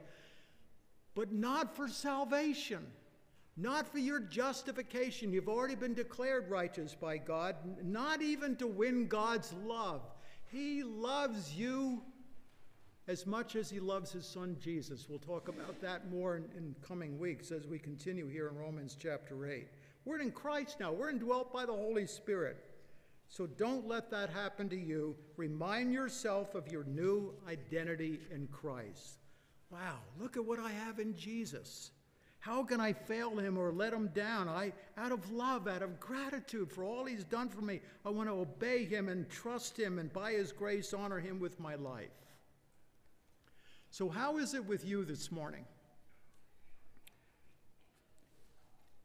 but 1.14 1.32
not 1.32 1.76
for 1.76 1.90
salvation, 1.90 2.88
not 3.58 3.86
for 3.92 4.00
your 4.00 4.22
justification. 4.22 5.34
You've 5.34 5.50
already 5.50 5.76
been 5.76 5.94
declared 5.94 6.50
righteous 6.50 6.96
by 6.96 7.18
God, 7.18 7.56
not 7.84 8.22
even 8.22 8.56
to 8.56 8.66
win 8.66 9.08
God's 9.08 9.54
love. 9.66 10.02
He 10.46 10.84
loves 10.84 11.54
you 11.54 12.02
as 13.08 13.26
much 13.26 13.56
as 13.56 13.70
he 13.70 13.80
loves 13.80 14.12
his 14.12 14.26
son 14.26 14.56
Jesus. 14.60 15.08
We'll 15.10 15.20
talk 15.20 15.50
about 15.50 15.82
that 15.82 16.10
more 16.10 16.38
in, 16.38 16.46
in 16.56 16.76
coming 16.82 17.20
weeks 17.20 17.52
as 17.52 17.68
we 17.68 17.78
continue 17.78 18.28
here 18.30 18.48
in 18.48 18.56
Romans 18.56 18.96
chapter 19.00 19.48
8. 19.48 19.68
We're 20.08 20.22
in 20.22 20.32
Christ 20.32 20.80
now. 20.80 20.94
We're 20.94 21.10
indwelt 21.10 21.52
by 21.52 21.66
the 21.66 21.74
Holy 21.74 22.08
Spirit. 22.08 22.64
So 23.28 23.46
don't 23.46 23.90
let 23.90 24.10
that 24.12 24.30
happen 24.30 24.70
to 24.70 24.78
you. 24.78 25.18
Remind 25.36 25.92
yourself 25.92 26.56
of 26.56 26.72
your 26.72 26.86
new 26.86 27.34
identity 27.46 28.22
in 28.34 28.48
Christ. 28.48 29.18
Wow, 29.70 29.98
look 30.18 30.38
at 30.38 30.46
what 30.46 30.60
I 30.60 30.72
have 30.72 31.00
in 31.00 31.14
Jesus. 31.18 31.92
How 32.40 32.64
can 32.64 32.80
I 32.80 32.94
fail 32.94 33.38
him 33.38 33.58
or 33.58 33.74
let 33.74 33.92
him 33.92 34.08
down? 34.16 34.48
I 34.48 34.72
out 34.96 35.12
of 35.12 35.30
love, 35.30 35.68
out 35.68 35.82
of 35.82 36.00
gratitude 36.00 36.72
for 36.72 36.86
all 36.86 37.04
he's 37.04 37.26
done 37.26 37.50
for 37.50 37.62
me, 37.62 37.82
I 38.06 38.10
want 38.10 38.30
to 38.30 38.34
obey 38.36 38.86
him 38.86 39.10
and 39.10 39.30
trust 39.30 39.78
him 39.78 40.00
and 40.00 40.14
by 40.14 40.32
his 40.32 40.54
grace 40.54 40.94
honor 40.94 41.20
him 41.20 41.38
with 41.38 41.60
my 41.60 41.76
life. 41.76 42.08
So 43.92 44.08
how 44.08 44.38
is 44.38 44.54
it 44.54 44.66
with 44.66 44.86
you 44.86 45.04
this 45.04 45.34
morning? 45.34 45.66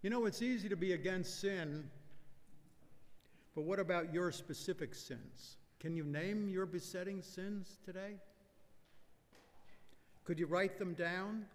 You 0.03 0.11
know, 0.11 0.27
it's 0.27 0.43
easy 0.43 0.69
to 0.69 0.77
be 0.77 0.95
against 0.95 1.41
sin, 1.41 1.89
but 3.55 3.63
what 3.63 3.79
about 3.79 4.13
your 4.13 4.33
specific 4.33 4.97
sins? 4.97 5.59
Can 5.79 5.95
you 5.95 6.03
name 6.03 6.49
your 6.49 6.67
besetting 6.67 7.23
sins 7.23 7.79
today? 7.85 8.17
Could 10.25 10.41
you 10.41 10.47
write 10.47 10.77
them 10.77 10.95
down? 10.95 11.47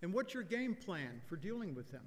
And 0.00 0.14
what's 0.14 0.32
your 0.32 0.42
game 0.42 0.74
plan 0.74 1.20
for 1.26 1.36
dealing 1.36 1.74
with 1.74 1.92
them? 1.92 2.04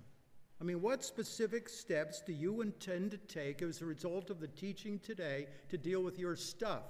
I 0.59 0.63
mean, 0.63 0.81
what 0.81 1.03
specific 1.03 1.69
steps 1.69 2.23
do 2.25 2.33
you 2.33 2.61
intend 2.61 3.11
to 3.11 3.17
take 3.17 3.61
as 3.61 3.81
a 3.81 3.85
result 3.85 4.31
of 4.31 4.39
the 4.39 4.47
teaching 4.47 4.97
today 4.97 5.47
to 5.69 5.77
deal 5.77 6.01
with 6.01 6.17
your 6.17 6.35
stuff? 6.35 6.83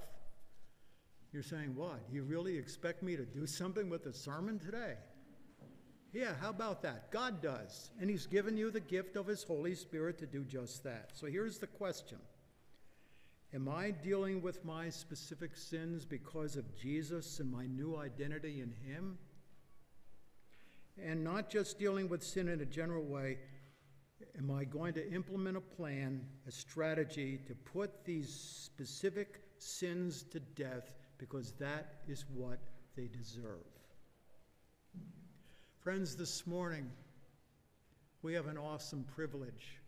You're 1.33 1.43
saying, 1.43 1.75
what? 1.75 1.99
You 2.09 2.23
really 2.23 2.57
expect 2.57 3.03
me 3.03 3.17
to 3.17 3.25
do 3.25 3.45
something 3.47 3.89
with 3.89 4.05
the 4.05 4.13
sermon 4.13 4.57
today? 4.57 4.95
Yeah, 6.13 6.33
how 6.41 6.49
about 6.49 6.81
that? 6.83 7.11
God 7.11 7.41
does. 7.41 7.91
And 7.99 8.09
He's 8.09 8.25
given 8.25 8.57
you 8.57 8.71
the 8.71 8.79
gift 8.79 9.15
of 9.15 9.27
His 9.27 9.43
Holy 9.43 9.75
Spirit 9.75 10.17
to 10.19 10.25
do 10.25 10.43
just 10.43 10.83
that. 10.83 11.11
So 11.13 11.27
here's 11.27 11.59
the 11.59 11.67
question 11.67 12.17
Am 13.53 13.69
I 13.69 13.91
dealing 13.91 14.41
with 14.41 14.63
my 14.65 14.89
specific 14.89 15.55
sins 15.55 16.05
because 16.05 16.55
of 16.55 16.75
Jesus 16.75 17.39
and 17.39 17.51
my 17.51 17.65
new 17.65 17.97
identity 17.97 18.61
in 18.61 18.73
Him? 18.85 19.17
And 21.01 21.23
not 21.23 21.49
just 21.49 21.77
dealing 21.77 22.09
with 22.09 22.23
sin 22.23 22.47
in 22.47 22.61
a 22.61 22.65
general 22.65 23.03
way, 23.03 23.37
am 24.37 24.49
I 24.49 24.63
going 24.63 24.93
to 24.95 25.11
implement 25.11 25.55
a 25.55 25.61
plan, 25.61 26.21
a 26.47 26.51
strategy 26.51 27.39
to 27.47 27.53
put 27.53 28.03
these 28.03 28.33
specific 28.33 29.41
sins 29.59 30.23
to 30.31 30.39
death 30.39 30.93
because 31.19 31.51
that 31.53 31.99
is 32.07 32.25
what 32.33 32.59
they 32.95 33.07
deserve? 33.07 33.76
Friends, 35.87 36.17
this 36.17 36.45
morning, 36.45 36.91
we 38.21 38.33
have 38.33 38.47
an 38.47 38.57
awesome 38.57 39.05
privilege. 39.15 39.79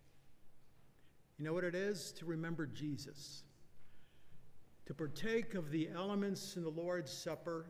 You 1.38 1.44
know 1.44 1.52
what 1.52 1.66
it 1.66 1.76
is? 1.76 2.14
To 2.20 2.26
remember 2.26 2.66
Jesus, 2.66 3.44
to 4.86 4.94
partake 4.94 5.56
of 5.56 5.72
the 5.72 5.90
elements 5.94 6.56
in 6.56 6.64
the 6.64 6.70
Lord's 6.70 7.12
Supper, 7.12 7.66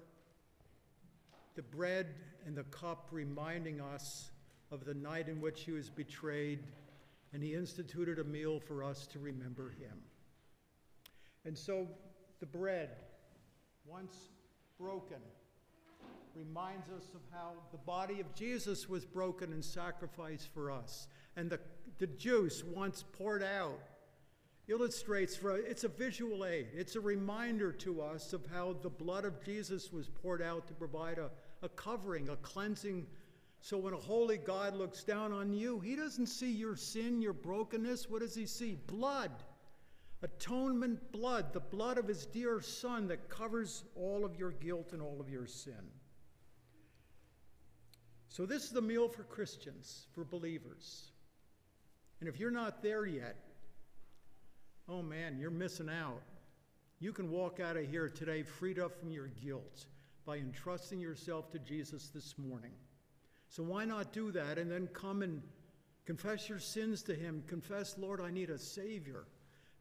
the 1.56 1.64
bread 1.64 2.06
and 2.46 2.56
the 2.56 2.66
cup 2.66 3.08
reminding 3.10 3.82
us 3.82 4.30
of 4.70 4.86
the 4.86 4.94
night 4.94 5.28
in 5.28 5.42
which 5.42 5.64
he 5.64 5.72
was 5.72 5.90
betrayed, 5.90 6.60
and 7.34 7.42
he 7.42 7.56
instituted 7.56 8.20
a 8.20 8.24
meal 8.24 8.60
for 8.60 8.84
us 8.84 9.08
to 9.08 9.18
remember 9.18 9.72
him. 9.72 10.04
And 11.46 11.58
so 11.58 11.88
the 12.40 12.46
bread, 12.46 12.92
once 13.88 14.16
broken, 14.78 15.18
reminds 16.36 16.90
us 16.90 17.10
of 17.14 17.22
how 17.32 17.54
the 17.72 17.78
body 17.78 18.20
of 18.20 18.34
Jesus 18.34 18.88
was 18.88 19.06
broken 19.06 19.54
and 19.54 19.64
sacrificed 19.64 20.50
for 20.54 20.72
us. 20.72 21.08
And 21.36 21.50
the, 21.50 21.60
the 21.98 22.08
juice, 22.08 22.64
once 22.64 23.04
poured 23.18 23.44
out, 23.44 23.80
illustrates 24.68 25.36
for 25.36 25.58
it's 25.58 25.84
a 25.84 25.90
visual 25.90 26.46
aid. 26.46 26.68
It's 26.74 26.96
a 26.96 27.02
reminder 27.02 27.72
to 27.74 28.02
us 28.02 28.34
of 28.34 28.46
how 28.54 28.76
the 28.82 28.90
blood 28.90 29.26
of 29.26 29.44
Jesus 29.44 29.92
was 29.92 30.10
poured 30.10 30.42
out 30.42 30.68
to 30.68 30.74
provide 30.74 31.18
a, 31.18 31.30
a 31.64 31.70
covering, 31.70 32.30
a 32.30 32.36
cleansing. 32.38 33.08
So 33.62 33.78
when 33.78 33.94
a 33.94 33.98
holy 33.98 34.38
God 34.38 34.76
looks 34.76 35.04
down 35.04 35.34
on 35.34 35.54
you, 35.54 35.80
he 35.80 35.96
doesn't 35.96 36.28
see 36.28 36.52
your 36.52 36.76
sin, 36.76 37.22
your 37.22 37.34
brokenness. 37.34 38.10
What 38.10 38.22
does 38.22 38.36
he 38.36 38.46
see? 38.46 38.78
Blood. 38.88 39.32
Atonement 40.22 41.12
blood, 41.14 41.54
the 41.54 41.62
blood 41.62 41.98
of 41.98 42.08
his 42.08 42.26
dear 42.26 42.60
son 42.60 43.08
that 43.08 43.30
covers 43.30 43.86
all 43.96 44.26
of 44.26 44.36
your 44.36 44.52
guilt 44.52 44.92
and 44.92 45.02
all 45.02 45.22
of 45.22 45.30
your 45.30 45.48
sin. 45.48 45.74
So, 48.30 48.46
this 48.46 48.64
is 48.64 48.70
the 48.70 48.82
meal 48.82 49.10
for 49.10 49.24
Christians, 49.24 50.06
for 50.14 50.24
believers. 50.24 51.12
And 52.20 52.30
if 52.30 52.40
you're 52.40 52.52
not 52.52 52.84
there 52.84 53.08
yet, 53.08 53.36
oh 54.88 55.02
man, 55.02 55.40
you're 55.40 55.50
missing 55.50 55.90
out. 55.90 56.22
You 57.00 57.12
can 57.12 57.32
walk 57.32 57.60
out 57.60 57.76
of 57.76 57.90
here 57.90 58.08
today 58.08 58.44
freed 58.44 58.78
up 58.78 59.00
from 59.00 59.12
your 59.12 59.28
guilt 59.28 59.86
by 60.26 60.38
entrusting 60.38 61.00
yourself 61.00 61.50
to 61.52 61.60
Jesus 61.60 62.10
this 62.10 62.38
morning. 62.38 62.74
So, 63.50 63.64
why 63.64 63.84
not 63.84 64.14
do 64.14 64.32
that 64.32 64.60
and 64.60 64.70
then 64.70 64.88
come 64.94 65.24
and 65.24 65.42
confess 66.06 66.48
your 66.48 66.60
sins 66.60 67.02
to 67.04 67.16
Him? 67.16 67.44
Confess, 67.48 67.98
Lord, 67.98 68.22
I 68.22 68.30
need 68.30 68.52
a 68.52 68.60
Savior. 68.60 69.26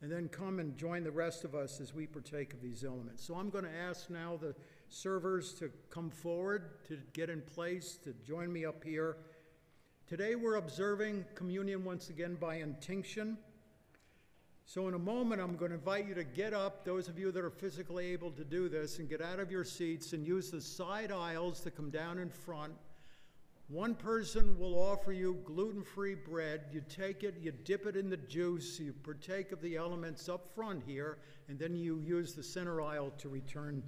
And 0.00 0.10
then 0.10 0.28
come 0.28 0.60
and 0.60 0.76
join 0.78 1.02
the 1.02 1.10
rest 1.10 1.44
of 1.44 1.56
us 1.56 1.80
as 1.80 1.92
we 1.92 2.06
partake 2.06 2.54
of 2.54 2.62
these 2.62 2.82
elements. 2.82 3.26
So, 3.26 3.34
I'm 3.34 3.50
going 3.50 3.64
to 3.64 3.76
ask 3.76 4.08
now 4.08 4.38
the 4.40 4.54
servers 4.88 5.52
to 5.54 5.70
come 5.90 6.10
forward 6.10 6.84
to 6.88 6.98
get 7.12 7.30
in 7.30 7.40
place, 7.42 7.96
to 8.04 8.12
join 8.26 8.52
me 8.52 8.64
up 8.64 8.82
here. 8.82 9.16
Today 10.06 10.34
we're 10.34 10.56
observing 10.56 11.24
communion 11.34 11.84
once 11.84 12.08
again 12.08 12.36
by 12.36 12.56
intinction. 12.56 13.36
So, 14.64 14.86
in 14.86 14.92
a 14.92 14.98
moment, 14.98 15.40
I'm 15.40 15.56
going 15.56 15.70
to 15.70 15.78
invite 15.78 16.06
you 16.06 16.14
to 16.14 16.24
get 16.24 16.52
up, 16.52 16.84
those 16.84 17.08
of 17.08 17.18
you 17.18 17.32
that 17.32 17.42
are 17.42 17.50
physically 17.50 18.12
able 18.12 18.30
to 18.32 18.44
do 18.44 18.68
this, 18.68 18.98
and 18.98 19.08
get 19.08 19.22
out 19.22 19.40
of 19.40 19.50
your 19.50 19.64
seats 19.64 20.12
and 20.12 20.26
use 20.26 20.50
the 20.50 20.60
side 20.60 21.10
aisles 21.10 21.60
to 21.60 21.70
come 21.70 21.88
down 21.88 22.18
in 22.18 22.28
front. 22.28 22.74
One 23.68 23.94
person 23.94 24.58
will 24.58 24.74
offer 24.74 25.12
you 25.12 25.38
gluten 25.44 25.82
free 25.82 26.14
bread. 26.14 26.66
You 26.70 26.82
take 26.88 27.22
it, 27.22 27.36
you 27.40 27.52
dip 27.52 27.86
it 27.86 27.96
in 27.96 28.10
the 28.10 28.16
juice, 28.16 28.78
you 28.78 28.92
partake 28.92 29.52
of 29.52 29.60
the 29.62 29.76
elements 29.76 30.28
up 30.28 30.54
front 30.54 30.82
here, 30.86 31.18
and 31.48 31.58
then 31.58 31.74
you 31.74 32.00
use 32.00 32.34
the 32.34 32.42
center 32.42 32.80
aisle 32.80 33.12
to 33.18 33.28
return 33.28 33.82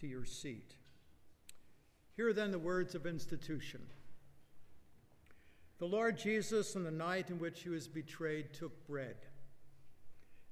to 0.00 0.06
your 0.06 0.24
seat. 0.24 0.74
Here 2.16 2.28
are 2.28 2.32
then 2.32 2.50
the 2.50 2.58
words 2.58 2.94
of 2.94 3.06
institution. 3.06 3.80
The 5.78 5.86
Lord 5.86 6.18
Jesus, 6.18 6.74
on 6.74 6.82
the 6.82 6.90
night 6.90 7.30
in 7.30 7.38
which 7.38 7.62
he 7.62 7.68
was 7.68 7.86
betrayed, 7.86 8.52
took 8.52 8.86
bread. 8.86 9.16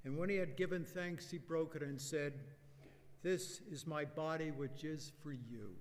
And 0.05 0.17
when 0.17 0.29
he 0.29 0.37
had 0.37 0.57
given 0.57 0.85
thanks, 0.85 1.31
he 1.31 1.39
broke 1.39 1.75
it 1.75 1.83
and 1.83 2.01
said, 2.01 2.35
This 3.23 3.61
is 3.71 3.87
my 3.87 4.05
body, 4.05 4.53
which 4.53 4.85
is 4.85 5.11
for 5.23 5.33
you. 5.33 5.75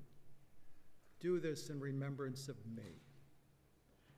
Do 1.19 1.39
this 1.39 1.69
in 1.69 1.79
remembrance 1.79 2.49
of 2.49 2.55
me. 2.75 3.01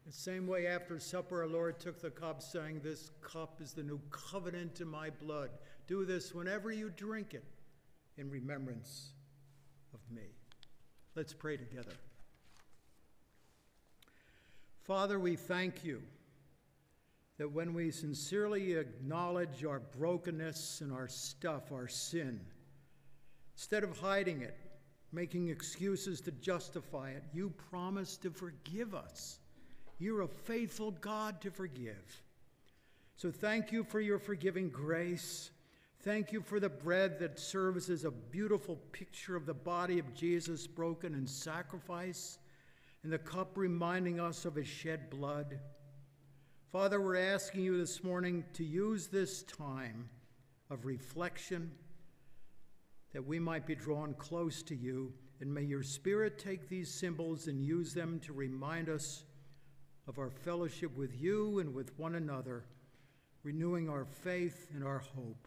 The 0.05 0.13
same 0.13 0.47
way, 0.47 0.67
after 0.67 0.99
supper, 0.99 1.41
our 1.41 1.47
Lord 1.47 1.81
took 1.81 2.01
the 2.01 2.09
cup, 2.09 2.41
saying, 2.41 2.79
This 2.81 3.11
cup 3.21 3.59
is 3.61 3.73
the 3.73 3.83
new 3.83 3.99
covenant 4.09 4.79
in 4.79 4.87
my 4.87 5.09
blood. 5.09 5.49
Do 5.85 6.05
this 6.05 6.33
whenever 6.33 6.71
you 6.71 6.89
drink 6.89 7.33
it 7.33 7.43
in 8.17 8.29
remembrance 8.29 9.11
of 9.97 10.15
me. 10.15 10.23
Let's 11.15 11.33
pray 11.33 11.57
together. 11.57 11.93
Father, 14.83 15.19
we 15.19 15.35
thank 15.35 15.83
you 15.83 16.01
that 17.37 17.51
when 17.51 17.73
we 17.73 17.91
sincerely 17.91 18.73
acknowledge 18.73 19.65
our 19.65 19.79
brokenness 19.79 20.81
and 20.81 20.91
our 20.91 21.07
stuff, 21.07 21.71
our 21.71 21.87
sin, 21.87 22.39
instead 23.55 23.83
of 23.83 23.97
hiding 23.99 24.41
it, 24.41 24.55
making 25.11 25.49
excuses 25.49 26.21
to 26.21 26.31
justify 26.31 27.11
it, 27.11 27.23
you 27.33 27.51
promise 27.69 28.17
to 28.17 28.29
forgive 28.29 28.95
us. 28.95 29.39
You're 29.99 30.21
a 30.21 30.27
faithful 30.27 30.91
God 30.91 31.41
to 31.41 31.51
forgive. 31.51 32.21
So 33.15 33.31
thank 33.31 33.71
you 33.71 33.83
for 33.83 33.99
your 33.99 34.19
forgiving 34.19 34.69
grace. 34.69 35.49
Thank 36.03 36.31
you 36.31 36.41
for 36.41 36.59
the 36.59 36.69
bread 36.69 37.17
that 37.19 37.39
serves 37.39 37.89
as 37.89 38.03
a 38.05 38.11
beautiful 38.11 38.75
picture 38.91 39.35
of 39.35 39.47
the 39.47 39.53
body 39.53 39.97
of 39.97 40.13
Jesus 40.13 40.67
broken 40.67 41.15
in 41.15 41.25
sacrifice, 41.25 42.37
and 43.03 43.11
the 43.11 43.17
cup 43.17 43.57
reminding 43.57 44.19
us 44.19 44.45
of 44.45 44.55
his 44.55 44.67
shed 44.67 45.09
blood. 45.09 45.59
Father, 46.71 47.01
we're 47.01 47.17
asking 47.17 47.63
you 47.63 47.77
this 47.77 48.03
morning 48.03 48.45
to 48.53 48.63
use 48.63 49.07
this 49.07 49.41
time 49.43 50.07
of 50.69 50.85
reflection 50.85 51.71
that 53.11 53.25
we 53.25 53.39
might 53.39 53.65
be 53.65 53.75
drawn 53.75 54.13
close 54.13 54.61
to 54.63 54.75
you, 54.75 55.11
and 55.41 55.51
may 55.51 55.63
your 55.63 55.83
Spirit 55.83 56.37
take 56.37 56.69
these 56.69 56.93
symbols 56.93 57.47
and 57.47 57.65
use 57.65 57.93
them 57.93 58.19
to 58.19 58.33
remind 58.33 58.87
us 58.87 59.23
of 60.07 60.19
our 60.19 60.29
fellowship 60.29 60.95
with 60.95 61.19
you 61.19 61.57
and 61.57 61.73
with 61.73 61.97
one 61.97 62.15
another, 62.15 62.65
renewing 63.43 63.89
our 63.89 64.05
faith 64.05 64.69
and 64.75 64.83
our 64.83 64.99
hope. 64.99 65.46